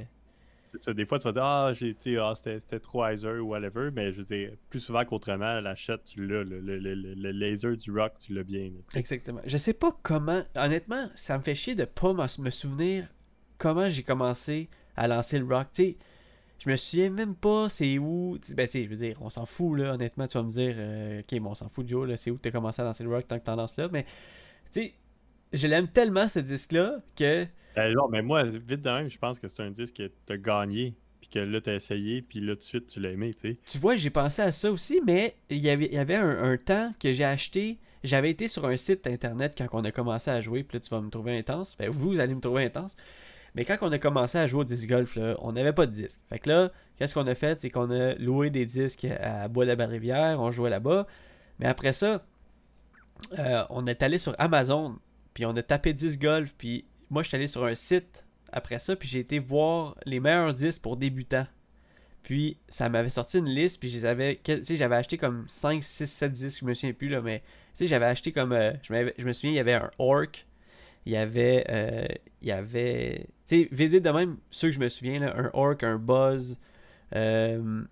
C'est 0.68 0.82
ça. 0.82 0.92
Des 0.92 1.06
fois, 1.06 1.18
tu 1.18 1.24
vas 1.24 1.32
dire 1.32 1.44
Ah, 1.44 1.72
j'ai, 1.72 1.96
ah, 2.18 2.34
c'était, 2.34 2.80
trop 2.80 3.06
hyzer 3.06 3.36
ou 3.42 3.48
whatever, 3.48 3.90
mais 3.94 4.12
je 4.12 4.18
veux 4.18 4.24
dire, 4.24 4.50
plus 4.68 4.80
souvent 4.80 5.04
qu'autrement, 5.04 5.60
la 5.60 5.74
shot, 5.74 5.98
tu 6.04 6.26
l'as. 6.26 6.42
Le, 6.44 6.60
le, 6.60 6.76
le, 6.78 6.94
le- 6.94 7.30
laser 7.30 7.76
du 7.76 7.90
rock, 7.92 8.14
tu 8.18 8.34
l'as 8.34 8.42
bien. 8.42 8.64
là. 8.64 8.80
Exactement. 8.94 9.40
Je 9.46 9.56
sais 9.56 9.72
pas 9.74 9.96
comment. 10.02 10.42
Honnêtement, 10.56 11.08
ça 11.14 11.38
me 11.38 11.42
fait 11.42 11.54
chier 11.54 11.76
de 11.76 11.84
pas 11.84 12.12
me 12.12 12.50
souvenir 12.50 13.06
comment 13.58 13.88
j'ai 13.88 14.02
commencé 14.02 14.68
à 14.96 15.06
lancer 15.08 15.38
le 15.38 15.46
rock. 15.46 15.68
Tu 15.72 15.82
sais, 15.82 15.96
je 16.58 16.70
me 16.70 16.76
souviens 16.76 17.10
même 17.10 17.34
pas 17.34 17.68
c'est 17.68 17.98
où. 17.98 18.38
Ben, 18.54 18.66
tu 18.66 18.72
sais, 18.72 18.84
je 18.84 18.88
veux 18.88 18.96
dire, 18.96 19.18
on 19.20 19.30
s'en 19.30 19.46
fout 19.46 19.78
là. 19.78 19.94
Honnêtement, 19.94 20.26
tu 20.26 20.38
vas 20.38 20.44
me 20.44 20.50
dire, 20.50 20.74
euh, 20.78 21.20
ok, 21.20 21.40
bon, 21.40 21.50
on 21.50 21.54
s'en 21.54 21.68
fout, 21.68 21.88
Joe, 21.88 22.08
là, 22.08 22.16
c'est 22.16 22.30
où 22.30 22.36
que 22.36 22.42
t'as 22.42 22.50
commencé 22.50 22.82
à 22.82 22.84
lancer 22.84 23.04
le 23.04 23.10
rock 23.10 23.26
tant 23.28 23.38
que 23.38 23.44
t'en 23.44 23.56
lances 23.56 23.76
là. 23.76 23.88
Mais, 23.92 24.04
tu 24.72 24.80
sais, 24.80 24.94
je 25.52 25.66
l'aime 25.66 25.88
tellement 25.88 26.28
ce 26.28 26.38
disque-là 26.38 27.00
que. 27.14 27.46
Ben, 27.74 27.92
genre, 27.92 28.08
mais 28.08 28.22
moi, 28.22 28.44
vite 28.44 28.80
de 28.80 28.90
même, 28.90 29.08
je 29.08 29.18
pense 29.18 29.38
que 29.38 29.48
c'est 29.48 29.60
un 29.60 29.70
disque 29.70 29.96
que 29.96 30.10
t'as 30.24 30.38
gagné, 30.38 30.94
puis 31.20 31.28
que 31.28 31.38
là, 31.38 31.60
t'as 31.60 31.74
essayé, 31.74 32.22
puis 32.22 32.40
là, 32.40 32.54
tout 32.54 32.60
de 32.60 32.64
suite, 32.64 32.86
tu 32.86 33.00
l'as 33.00 33.10
aimé, 33.10 33.34
tu 33.34 33.50
sais. 33.50 33.58
Tu 33.70 33.78
vois, 33.78 33.96
j'ai 33.96 34.10
pensé 34.10 34.40
à 34.40 34.50
ça 34.50 34.70
aussi, 34.72 35.00
mais 35.04 35.36
il 35.50 35.58
y 35.58 35.68
avait, 35.68 35.92
y 35.92 35.98
avait 35.98 36.14
un, 36.14 36.42
un 36.52 36.56
temps 36.56 36.92
que 36.98 37.12
j'ai 37.12 37.24
acheté. 37.24 37.78
J'avais 38.02 38.30
été 38.30 38.48
sur 38.48 38.64
un 38.66 38.76
site 38.76 39.06
internet 39.06 39.54
quand 39.58 39.66
on 39.72 39.84
a 39.84 39.90
commencé 39.90 40.30
à 40.30 40.40
jouer, 40.40 40.62
puis 40.62 40.76
là 40.76 40.80
tu 40.80 40.90
vas 40.90 41.00
me 41.00 41.10
trouver 41.10 41.36
intense. 41.36 41.76
Ben 41.76 41.90
vous, 41.90 42.12
vous 42.12 42.20
allez 42.20 42.34
me 42.34 42.40
trouver 42.40 42.64
intense. 42.64 42.94
Mais 43.56 43.64
quand 43.64 43.78
on 43.80 43.90
a 43.90 43.98
commencé 43.98 44.38
à 44.38 44.46
jouer 44.46 44.60
au 44.60 44.64
disc 44.64 44.86
golf, 44.88 45.16
là, 45.16 45.34
on 45.40 45.52
n'avait 45.52 45.72
pas 45.72 45.86
de 45.86 45.92
disque. 45.92 46.20
Fait 46.28 46.38
que 46.38 46.48
là, 46.48 46.70
qu'est-ce 46.96 47.14
qu'on 47.14 47.26
a 47.26 47.34
fait? 47.34 47.60
C'est 47.60 47.70
qu'on 47.70 47.90
a 47.90 48.14
loué 48.16 48.50
des 48.50 48.66
disques 48.66 49.06
à 49.20 49.48
Bois-la-Rivière, 49.48 50.38
on 50.40 50.52
jouait 50.52 50.70
là-bas. 50.70 51.06
Mais 51.58 51.66
après 51.66 51.92
ça, 51.94 52.24
euh, 53.38 53.64
on 53.70 53.86
est 53.86 54.02
allé 54.02 54.18
sur 54.18 54.34
Amazon, 54.38 54.98
puis 55.34 55.46
on 55.46 55.56
a 55.56 55.62
tapé 55.62 55.92
disc 55.94 56.20
golf, 56.20 56.54
puis 56.56 56.84
moi 57.10 57.22
je 57.22 57.28
suis 57.28 57.36
allé 57.36 57.48
sur 57.48 57.64
un 57.64 57.74
site 57.74 58.24
après 58.52 58.78
ça, 58.78 58.94
puis 58.94 59.08
j'ai 59.08 59.20
été 59.20 59.38
voir 59.38 59.96
les 60.04 60.20
meilleurs 60.20 60.54
disques 60.54 60.82
pour 60.82 60.96
débutants. 60.96 61.46
Puis 62.22 62.58
ça 62.68 62.88
m'avait 62.88 63.08
sorti 63.08 63.38
une 63.38 63.48
liste, 63.48 63.78
puis 63.80 63.88
je 63.88 63.98
les 63.98 64.04
avais. 64.04 64.40
Tu 64.42 64.64
sais, 64.64 64.76
j'avais 64.76 64.96
acheté 64.96 65.16
comme 65.16 65.44
5, 65.48 65.82
6, 65.82 66.06
7 66.06 66.32
disques, 66.32 66.60
je 66.60 66.64
me 66.66 66.74
souviens 66.74 66.92
plus, 66.92 67.08
là, 67.08 67.20
mais 67.22 67.42
j'avais 67.80 68.06
acheté 68.06 68.32
comme. 68.32 68.52
euh, 68.52 68.72
je, 68.82 69.12
je 69.16 69.24
me 69.26 69.32
souviens, 69.32 69.52
il 69.52 69.54
y 69.56 69.60
avait 69.60 69.74
un 69.74 69.90
Orc, 69.98 70.44
il 71.06 71.12
y 71.12 71.16
avait. 71.16 71.64
euh, 71.70 72.06
il 72.42 72.48
y 72.48 72.52
avait. 72.52 73.28
Tu 73.46 73.62
sais, 73.62 73.68
vite 73.70 73.90
vite 73.92 74.04
de 74.04 74.10
même, 74.10 74.36
ceux 74.50 74.68
que 74.68 74.74
je 74.74 74.80
me 74.80 74.88
souviens, 74.88 75.20
là, 75.20 75.34
un 75.38 75.50
Orc, 75.52 75.76
un 75.82 75.98
Buzz. 75.98 76.58
euh, 77.14 77.82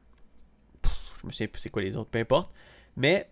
pff, 0.83 0.93
je 1.23 1.27
me 1.27 1.33
souviens 1.33 1.47
plus 1.49 1.61
c'est 1.61 1.71
quoi 1.71 1.83
les 1.83 1.97
autres, 1.97 2.11
peu 2.11 2.19
importe. 2.19 2.53
Mais 2.97 3.29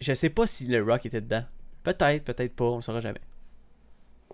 je 0.00 0.12
sais 0.14 0.30
pas 0.30 0.46
si 0.46 0.66
le 0.68 0.82
Rock 0.82 1.06
était 1.06 1.20
dedans. 1.20 1.44
Peut-être, 1.82 2.24
peut-être 2.24 2.54
pas, 2.54 2.64
on 2.64 2.76
le 2.76 2.82
saura 2.82 3.00
jamais. 3.00 3.20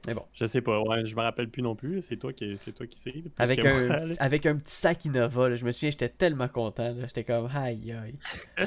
Mais 0.06 0.14
bon. 0.14 0.24
Je 0.32 0.46
sais 0.46 0.62
pas, 0.62 0.80
ouais, 0.80 1.04
je 1.04 1.14
me 1.14 1.20
rappelle 1.20 1.50
plus 1.50 1.60
non 1.62 1.74
plus. 1.74 2.00
C'est 2.00 2.16
toi 2.16 2.32
qui, 2.32 2.56
c'est 2.56 2.72
toi 2.72 2.86
qui 2.86 2.98
sais. 2.98 3.12
Avec 3.36 3.62
un, 3.66 3.86
moi, 3.86 3.96
avec 4.18 4.46
un 4.46 4.56
petit 4.56 4.74
sac 4.74 5.04
Innova, 5.04 5.50
là, 5.50 5.56
je 5.56 5.64
me 5.66 5.72
souviens, 5.72 5.90
j'étais 5.90 6.08
tellement 6.08 6.48
content. 6.48 6.94
là, 6.94 7.06
J'étais 7.06 7.24
comme, 7.24 7.50
aïe 7.54 7.92
aïe. 7.92 8.14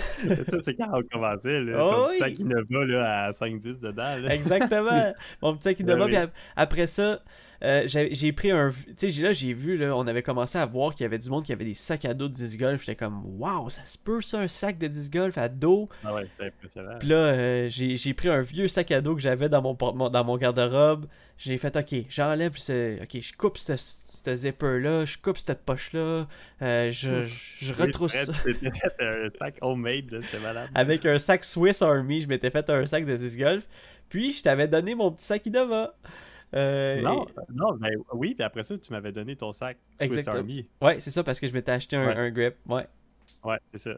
Ça, 0.50 0.58
c'est 0.62 0.76
quand 0.76 0.92
on 0.94 1.02
commençait, 1.02 1.60
là. 1.62 1.84
Oh 1.84 1.92
ton 1.92 2.02
oui. 2.04 2.10
petit 2.12 2.20
sac 2.20 2.40
Innova, 2.40 2.86
là, 2.86 3.24
à 3.26 3.32
5-10 3.32 3.80
dedans, 3.80 4.18
là. 4.20 4.36
Exactement. 4.36 5.14
Mon 5.42 5.56
petit 5.56 5.64
sac 5.64 5.80
Innova. 5.80 6.06
Puis 6.06 6.16
ap- 6.18 6.34
après 6.56 6.86
ça, 6.86 7.24
euh, 7.64 7.84
j'ai 7.88 8.32
pris 8.34 8.52
un. 8.52 8.72
Tu 8.98 9.12
sais, 9.12 9.22
là, 9.22 9.32
j'ai 9.32 9.54
vu, 9.54 9.78
là, 9.78 9.96
on 9.96 10.06
avait 10.08 10.22
commencé 10.22 10.58
à 10.58 10.66
voir 10.66 10.94
qu'il 10.94 11.04
y 11.04 11.06
avait 11.06 11.20
du 11.20 11.30
monde 11.30 11.46
qui 11.46 11.54
avait 11.54 11.64
des 11.64 11.74
sacs 11.74 12.04
à 12.04 12.14
dos 12.14 12.28
de 12.28 12.34
disc 12.34 12.60
golf. 12.60 12.82
J'étais 12.82 12.96
comme, 12.96 13.22
waouh, 13.40 13.70
ça 13.70 13.82
se 13.86 13.98
peut, 13.98 14.22
ça, 14.22 14.40
un 14.40 14.48
sac 14.48 14.78
de 14.78 14.88
disc 14.88 15.12
golf 15.14 15.38
à 15.38 15.48
dos? 15.48 15.88
Ah 16.04 16.14
ouais, 16.14 16.28
c'est 16.38 16.48
impressionnant. 16.48 16.98
Puis 17.00 17.08
là, 17.08 17.16
euh, 17.16 17.70
j'ai 17.70 17.96
j'ai 17.96 18.14
pris 18.14 18.28
un 18.28 18.42
vieux 18.42 18.68
sac 18.68 18.92
à 18.92 19.00
dos 19.00 19.16
que 19.16 19.22
j'avais 19.22 19.48
dans 19.48 19.62
mon, 19.62 19.74
dans 19.76 20.24
mon 20.24 20.38
garde-robe. 20.38 21.08
J'ai 21.38 21.58
fait, 21.58 21.76
ok, 21.76 22.06
j'enlève 22.10 22.58
ce. 22.58 23.02
Ok, 23.02 23.20
je 23.22 23.34
coupe 23.34 23.58
ce, 23.58 23.76
ce 23.78 24.36
zipper-là, 24.36 25.06
je 25.06 25.18
coupe 25.18 25.38
cette 25.38 25.64
poche-là, 25.64 26.28
euh, 26.62 26.92
je, 26.92 27.26
je, 27.26 27.74
retrousse 27.74 28.14
ça. 28.14 28.32
un 29.00 29.30
sac 29.40 29.58
homemade, 29.62 30.22
c'était 30.24 30.40
malade. 30.40 30.70
Avec 30.76 31.06
un 31.06 31.18
sac 31.18 31.44
Swiss 31.44 31.82
Army, 31.82 32.22
je 32.22 32.28
m'étais 32.28 32.50
fait 32.50 32.70
un 32.70 32.86
sac 32.86 33.06
de 33.06 33.18
disc 33.18 33.38
golf. 33.38 33.64
Puis, 34.10 34.34
je 34.34 34.44
t'avais 34.44 34.68
donné 34.68 34.96
mon 34.96 35.12
petit 35.12 35.26
sac 35.26 35.46
Innova. 35.46 35.96
Euh, 36.54 37.02
Non, 37.02 37.26
non, 37.54 37.76
ben 37.78 37.92
oui, 38.14 38.36
puis 38.36 38.44
après 38.44 38.64
ça, 38.64 38.78
tu 38.78 38.92
m'avais 38.92 39.12
donné 39.12 39.36
ton 39.36 39.52
sac 39.52 39.78
Swiss 39.98 40.02
Exactement. 40.02 40.38
Army. 40.38 40.70
Ouais, 40.82 41.00
c'est 41.00 41.12
ça, 41.12 41.24
parce 41.24 41.40
que 41.40 41.48
je 41.48 41.54
m'étais 41.54 41.72
acheté 41.72 41.96
un, 41.96 42.08
Ouais. 42.08 42.16
un 42.16 42.30
grip. 42.32 42.56
Ouais. 42.68 42.88
Ouais, 43.44 43.58
c'est 43.74 43.80
ça. 43.80 43.98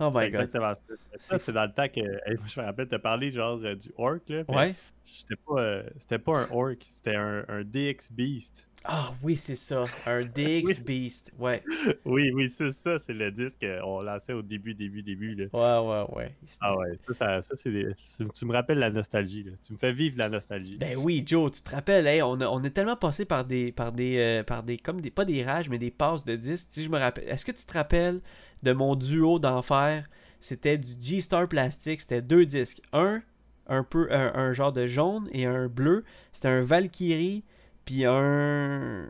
Oh 0.00 0.10
my 0.14 0.30
god. 0.30 0.42
exactement 0.42 0.74
ça. 0.74 0.82
Ça, 1.18 1.38
c'est 1.40 1.52
dans 1.52 1.64
le 1.64 1.72
temps 1.72 1.88
que. 1.88 2.00
hey, 2.00 2.36
je 2.46 2.60
me 2.60 2.64
rappelle, 2.66 2.86
t'as 2.86 3.00
parlé 3.00 3.30
genre 3.30 3.58
euh, 3.64 3.74
du 3.74 3.90
orc, 3.98 4.20
là. 4.28 4.44
mais 4.48 4.54
Ouais. 4.56 4.74
C'était 5.04 5.36
pas, 5.36 5.60
euh, 5.60 5.82
pas 6.24 6.38
un 6.38 6.46
orc, 6.52 6.76
c'était 6.86 7.16
un, 7.16 7.44
un 7.48 7.62
DX 7.64 8.12
Beast. 8.12 8.67
Ah 8.84 9.12
oui, 9.22 9.36
c'est 9.36 9.56
ça. 9.56 9.84
Un 10.06 10.20
DX. 10.34 10.82
Beast. 10.84 11.30
Ouais. 11.38 11.62
Oui, 12.04 12.30
oui, 12.32 12.48
c'est 12.48 12.72
ça, 12.72 12.98
c'est 12.98 13.12
le 13.12 13.30
disque 13.30 13.58
qu'on 13.60 14.00
lançait 14.00 14.32
au 14.32 14.42
début, 14.42 14.74
début, 14.74 15.02
début, 15.02 15.34
là. 15.34 15.46
Ouais, 15.52 16.06
ouais, 16.06 16.16
ouais. 16.16 16.34
Ah 16.60 16.76
ouais, 16.76 16.98
ça, 17.08 17.14
ça, 17.14 17.42
ça, 17.42 17.56
c'est 17.56 17.70
des... 17.70 17.94
Tu 18.34 18.46
me 18.46 18.52
rappelles 18.52 18.78
la 18.78 18.90
nostalgie, 18.90 19.42
là. 19.44 19.52
Tu 19.64 19.72
me 19.72 19.78
fais 19.78 19.92
vivre 19.92 20.16
la 20.18 20.28
nostalgie. 20.28 20.78
Ben 20.78 20.96
oui, 20.96 21.22
Joe, 21.26 21.50
tu 21.52 21.62
te 21.62 21.70
rappelles, 21.70 22.06
hey, 22.06 22.22
on, 22.22 22.40
a, 22.40 22.46
on 22.46 22.62
est 22.64 22.70
tellement 22.70 22.96
passé 22.96 23.24
par 23.24 23.44
des, 23.44 23.72
par 23.72 23.92
des, 23.92 24.16
euh, 24.18 24.42
par 24.42 24.62
des, 24.62 24.76
comme 24.78 25.00
des, 25.00 25.10
pas 25.10 25.24
des 25.24 25.42
rages, 25.42 25.68
mais 25.68 25.78
des 25.78 25.90
passes 25.90 26.24
de 26.24 26.36
disques. 26.36 26.68
Si 26.70 26.82
je 26.84 26.88
me 26.88 26.98
rappelle, 26.98 27.28
est-ce 27.28 27.44
que 27.44 27.52
tu 27.52 27.64
te 27.64 27.72
rappelles 27.72 28.20
de 28.62 28.72
mon 28.72 28.94
duo 28.96 29.38
d'enfer? 29.38 30.08
C'était 30.40 30.78
du 30.78 30.92
G-Star 31.00 31.48
plastique, 31.48 32.00
c'était 32.00 32.22
deux 32.22 32.46
disques, 32.46 32.80
un, 32.92 33.22
un 33.66 33.82
peu, 33.82 34.06
un, 34.12 34.32
un 34.34 34.52
genre 34.52 34.72
de 34.72 34.86
jaune 34.86 35.28
et 35.32 35.46
un 35.46 35.66
bleu. 35.68 36.04
C'était 36.32 36.48
un 36.48 36.62
Valkyrie 36.62 37.44
puis 37.88 38.04
un, 38.04 39.08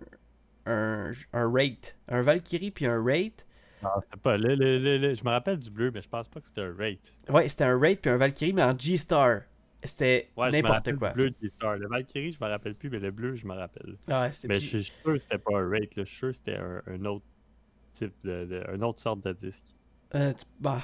un, 0.66 1.12
un 1.32 1.50
Rate, 1.52 1.96
un 2.06 2.22
Valkyrie 2.22 2.70
puis 2.70 2.86
un 2.86 3.02
Rate. 3.02 3.44
Non, 3.82 3.90
c'était 4.04 4.20
pas. 4.22 4.36
Le, 4.36 4.54
le- 4.54 4.78
le- 4.78 4.98
le- 4.98 5.14
Je 5.16 5.24
me 5.24 5.30
rappelle 5.30 5.58
du 5.58 5.68
bleu, 5.70 5.90
mais 5.92 6.00
je 6.00 6.08
pense 6.08 6.28
pas 6.28 6.40
que 6.40 6.46
c'était 6.46 6.60
un 6.62 6.74
rate. 6.76 7.12
Ouais, 7.28 7.48
c'était 7.48 7.64
un 7.64 7.76
Rate 7.78 7.98
puis 8.00 8.10
un 8.10 8.16
Valkyrie 8.16 8.52
mais 8.52 8.62
en 8.62 8.78
G-Star. 8.78 9.40
C'était 9.82 10.30
Ouais, 10.36 10.50
n'importe 10.52 10.94
quoi. 10.96 11.08
du 11.10 11.14
bleu 11.14 11.30
de 11.30 11.48
Star. 11.48 11.76
Le 11.76 11.88
Valkyrie, 11.88 12.32
je 12.32 12.44
me 12.44 12.48
rappelle 12.50 12.74
plus, 12.76 12.88
mais 12.90 12.98
le 13.00 13.10
bleu, 13.10 13.34
je 13.34 13.46
me 13.46 13.54
rappelle. 13.54 13.96
Ah, 14.08 14.30
Mais 14.48 14.54
je 14.60 14.78
suis 14.78 14.84
sûr 14.84 15.12
que 15.12 15.18
c'était 15.18 15.38
pas 15.38 15.58
un 15.58 15.68
rate. 15.70 15.90
Je 15.96 16.02
suis 16.04 16.16
sûr 16.16 16.28
que 16.28 16.36
c'était 16.36 16.56
un, 16.56 16.82
un 16.86 17.04
autre 17.04 17.24
type 17.94 18.14
de, 18.22 18.44
de- 18.44 18.64
une 18.74 18.84
autre 18.84 19.00
sorte 19.00 19.24
de 19.24 19.32
disque. 19.32 19.64
Euh, 20.14 20.32
tu- 20.32 20.44
bah, 20.60 20.82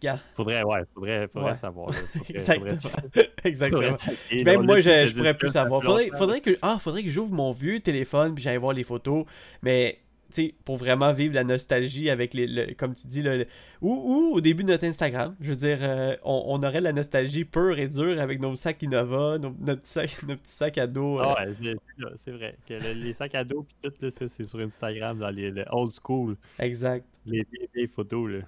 regarde. 0.00 0.20
Faudrait, 0.34 0.62
ouais, 0.62 0.80
faudrait, 0.94 1.28
faudrait 1.28 1.50
Ouais. 1.50 1.56
savoir. 1.56 1.92
Faudrait- 1.94 2.34
Exactement. 2.34 2.78
faudrait- 2.80 3.30
Exactement. 3.44 3.82
faudrait 3.82 3.98
checker, 4.28 4.44
Même 4.44 4.62
moi, 4.62 4.78
je, 4.80 5.06
je 5.06 5.14
pourrais 5.14 5.34
plus 5.36 5.50
savoir. 5.50 5.82
Faudrait, 5.82 6.10
faudrait 6.16 6.40
que, 6.40 6.56
ah, 6.62 6.78
faudrait 6.78 7.02
que 7.02 7.10
j'ouvre 7.10 7.32
mon 7.32 7.52
vieux 7.52 7.80
téléphone 7.80 8.34
puis 8.34 8.42
j'aille 8.44 8.58
voir 8.58 8.72
les 8.74 8.84
photos. 8.84 9.24
Mais, 9.62 9.98
tu 10.30 10.42
sais, 10.48 10.54
pour 10.66 10.76
vraiment 10.76 11.14
vivre 11.14 11.34
la 11.34 11.42
nostalgie 11.42 12.10
avec 12.10 12.34
les, 12.34 12.46
le- 12.46 12.74
comme 12.74 12.92
tu 12.94 13.06
dis, 13.06 13.22
le, 13.22 13.38
le- 13.38 13.46
ou, 13.80 13.90
ou 14.30 14.34
au 14.36 14.40
début 14.42 14.62
de 14.62 14.68
notre 14.68 14.84
Instagram. 14.84 15.34
Je 15.40 15.48
veux 15.50 15.56
dire, 15.56 15.78
euh, 15.80 16.14
on, 16.22 16.42
on 16.48 16.62
aurait 16.62 16.82
la 16.82 16.92
nostalgie 16.92 17.46
pure 17.46 17.78
et 17.78 17.88
dure 17.88 18.20
avec 18.20 18.38
nos 18.38 18.54
sacs 18.54 18.82
Innova, 18.82 19.38
nos, 19.38 19.54
notre, 19.58 19.86
sac, 19.86 20.10
nos 20.28 20.36
petits 20.36 20.52
sacs 20.52 20.76
à 20.78 20.86
dos. 20.86 21.18
euh, 21.18 21.22
Ah 21.24 21.44
ouais, 21.46 21.74
c'est- 22.18 22.30
vrai. 22.30 22.56
Que 22.68 22.74
les 22.74 23.12
sacs 23.14 23.34
à 23.34 23.42
dos 23.44 23.62
pis 23.82 23.90
tout, 23.90 24.10
c'est 24.10 24.44
sur 24.44 24.58
Instagram 24.60 25.18
dans 25.18 25.30
les, 25.30 25.50
le 25.50 25.64
old 25.70 25.92
school. 26.04 26.36
Exact. 26.58 27.06
Les 27.24 27.46
vieilles 27.74 27.88
photos, 27.88 28.30
là. 28.30 28.38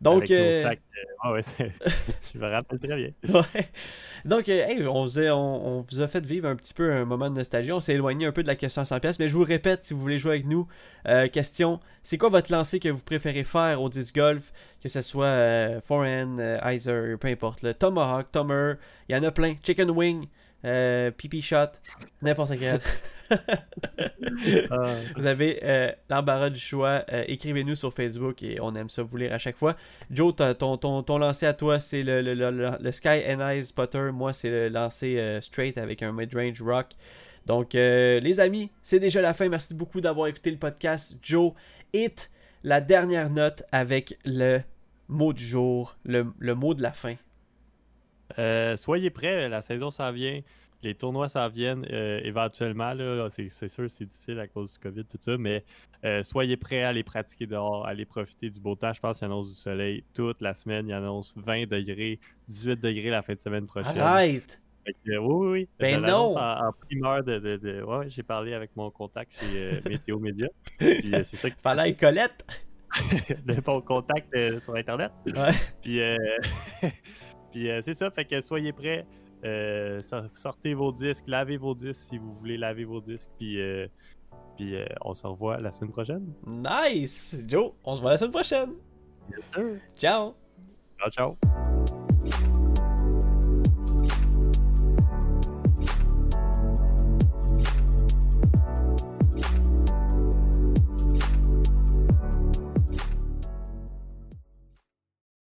Donc, 0.00 0.30
euh, 0.30 0.62
sacs. 0.62 0.80
euh, 0.96 1.12
ah 1.22 1.32
ouais, 1.32 1.42
je 2.34 2.38
me 2.38 2.46
rappelle 2.50 2.78
très 2.78 2.96
bien. 2.96 3.10
Ouais. 3.34 3.68
Donc, 4.24 4.48
euh, 4.48 4.66
hey, 4.66 4.86
on, 4.86 5.04
vous 5.04 5.18
a, 5.18 5.22
on, 5.32 5.78
on 5.78 5.86
vous 5.90 6.00
a 6.00 6.08
fait 6.08 6.24
vivre 6.24 6.48
un 6.48 6.56
petit 6.56 6.74
peu 6.74 6.92
un 6.92 7.04
moment 7.04 7.30
de 7.30 7.36
nostalgie. 7.36 7.72
On 7.72 7.80
s'est 7.80 7.94
éloigné 7.94 8.26
un 8.26 8.32
peu 8.32 8.42
de 8.42 8.48
la 8.48 8.54
question 8.56 8.82
à 8.82 8.84
100$. 8.84 9.00
pièces, 9.00 9.18
Mais 9.18 9.28
je 9.28 9.34
vous 9.34 9.44
répète, 9.44 9.84
si 9.84 9.94
vous 9.94 10.00
voulez 10.00 10.18
jouer 10.18 10.32
avec 10.32 10.46
nous, 10.46 10.66
euh, 11.08 11.28
question 11.28 11.80
c'est 12.02 12.18
quoi 12.18 12.28
votre 12.28 12.52
lancer 12.52 12.80
que 12.80 12.88
vous 12.90 13.02
préférez 13.02 13.44
faire 13.44 13.80
au 13.80 13.88
disc 13.88 14.14
golf? 14.14 14.52
Que 14.82 14.88
ce 14.88 15.00
soit 15.02 15.26
euh, 15.26 15.80
Forehand, 15.80 16.38
euh, 16.38 16.58
Iser, 16.72 17.16
peu 17.18 17.28
importe. 17.28 17.62
Le 17.62 17.72
Tomahawk, 17.74 18.30
Tomer, 18.32 18.74
il 19.08 19.14
y 19.14 19.18
en 19.18 19.22
a 19.22 19.30
plein. 19.30 19.54
Chicken 19.62 19.90
Wing, 19.90 20.26
euh, 20.64 21.10
PP 21.10 21.40
Shot, 21.42 21.72
n'importe 22.22 22.52
quel. 22.58 22.80
Ah, 24.70 24.94
Vous 25.16 25.26
avez 25.26 25.60
euh, 25.62 25.90
l'embarras 26.10 26.50
du 26.50 26.60
choix. 26.60 27.04
Euh, 27.12 27.24
Écrivez-nous 27.26 27.74
sur 27.74 27.92
Facebook 27.92 28.42
et 28.42 28.58
on 28.60 28.74
aime 28.74 28.88
ça 28.90 29.02
vous 29.02 29.16
lire 29.16 29.32
à 29.32 29.38
chaque 29.38 29.56
fois. 29.56 29.76
Joe, 30.10 30.34
t'as- 30.36 30.54
ton, 30.54 30.76
ton, 30.76 31.02
ton 31.02 31.18
lancer 31.18 31.46
à 31.46 31.52
toi, 31.54 31.80
c'est 31.80 32.02
le, 32.02 32.20
le, 32.22 32.34
le, 32.34 32.50
le- 32.50 32.70
le 32.80 32.92
Sky 32.92 33.08
Eyes 33.08 33.70
Putter. 33.74 34.10
Moi, 34.12 34.32
c'est 34.32 34.50
le 34.50 34.68
lancer 34.68 35.18
euh, 35.18 35.40
straight 35.40 35.78
avec 35.78 36.02
un 36.02 36.12
mid-range 36.12 36.60
rock. 36.62 36.88
Donc, 37.46 37.74
euh, 37.74 38.20
les 38.20 38.40
amis, 38.40 38.70
c'est 38.82 39.00
déjà 39.00 39.20
la 39.20 39.34
fin. 39.34 39.48
Merci 39.48 39.74
beaucoup 39.74 40.00
d'avoir 40.00 40.28
écouté 40.28 40.50
le 40.50 40.58
podcast. 40.58 41.16
Joe, 41.22 41.52
hit 41.92 42.30
la 42.62 42.80
dernière 42.80 43.30
note 43.30 43.62
avec 43.72 44.18
le 44.24 44.60
mot 45.08 45.32
du 45.32 45.44
jour, 45.44 45.96
le, 46.04 46.26
le 46.38 46.54
mot 46.54 46.74
de 46.74 46.82
la 46.82 46.92
fin. 46.92 47.14
Euh, 48.38 48.76
soyez 48.76 49.10
prêts, 49.10 49.48
la 49.48 49.60
saison 49.62 49.90
s'en 49.90 50.10
vient, 50.12 50.40
les 50.82 50.94
tournois 50.94 51.28
s'en 51.28 51.48
viennent 51.48 51.86
euh, 51.90 52.20
éventuellement. 52.24 52.92
Là, 52.92 53.28
c'est, 53.30 53.48
c'est 53.48 53.68
sûr 53.68 53.88
c'est 53.88 54.04
difficile 54.04 54.38
à 54.40 54.46
cause 54.46 54.72
du 54.72 54.78
COVID, 54.78 55.04
tout 55.04 55.18
ça, 55.20 55.36
mais 55.38 55.64
euh, 56.04 56.22
soyez 56.22 56.56
prêts 56.56 56.82
à 56.82 56.92
les 56.92 57.02
pratiquer 57.02 57.46
dehors, 57.46 57.86
à 57.86 57.94
les 57.94 58.04
profiter 58.04 58.50
du 58.50 58.60
beau 58.60 58.74
temps. 58.74 58.92
Je 58.92 59.00
pense 59.00 59.18
qu'ils 59.18 59.26
annoncent 59.26 59.50
du 59.50 59.56
soleil 59.56 60.04
toute 60.14 60.40
la 60.42 60.52
semaine. 60.54 60.88
Ils 60.88 60.92
annoncent 60.92 61.32
20 61.36 61.66
degrés, 61.68 62.18
18 62.48 62.80
degrés 62.80 63.10
la 63.10 63.22
fin 63.22 63.34
de 63.34 63.40
semaine 63.40 63.66
prochaine. 63.66 63.98
Arrête! 63.98 64.60
Que, 64.84 65.16
oui, 65.16 65.16
oui, 65.18 65.48
oui. 65.50 65.68
Ben 65.78 66.02
non! 66.02 66.36
En, 66.36 66.66
en 66.68 66.72
primeur 66.72 67.24
de. 67.24 67.38
de, 67.38 67.56
de- 67.56 67.82
ouais, 67.82 68.10
j'ai 68.10 68.22
parlé 68.22 68.52
avec 68.52 68.76
mon 68.76 68.90
contact 68.90 69.32
chez 69.40 69.80
Météo 69.88 70.18
Média. 70.18 70.46
Puis 70.76 71.10
c'est 71.22 71.36
ça 71.36 71.48
qui 71.48 71.56
Fallait 71.62 71.94
Colette! 71.94 72.44
le 73.46 73.60
bon 73.62 73.80
contact 73.80 74.28
sur 74.60 74.76
Internet. 74.76 75.10
Ouais. 75.26 75.52
Puis, 75.82 76.00
puis 77.54 77.70
euh, 77.70 77.80
c'est 77.80 77.94
ça, 77.94 78.10
fait 78.10 78.26
que 78.26 78.40
soyez 78.42 78.72
prêts. 78.72 79.06
euh, 79.44 80.02
sor- 80.02 80.24
sortez 80.34 80.74
vos 80.74 80.90
disques, 80.92 81.24
lavez 81.26 81.56
vos 81.56 81.74
disques 81.74 82.00
si 82.10 82.18
vous 82.18 82.32
voulez 82.34 82.56
laver 82.58 82.84
vos 82.84 83.00
disques. 83.00 83.30
Puis, 83.38 83.60
euh, 83.60 83.86
puis 84.56 84.74
on 85.02 85.14
se 85.14 85.26
revoit 85.26 85.58
la 85.60 85.70
semaine 85.70 85.90
prochaine. 85.92 86.32
Nice! 86.46 87.42
Joe, 87.46 87.72
on 87.84 87.94
se 87.94 88.00
voit 88.00 88.10
la 88.12 88.16
semaine 88.18 88.32
prochaine! 88.32 88.72
Bien 89.28 89.38
sûr. 89.54 89.76
Ciao! 89.96 90.34
Ciao, 90.98 91.10
ciao. 91.10 92.03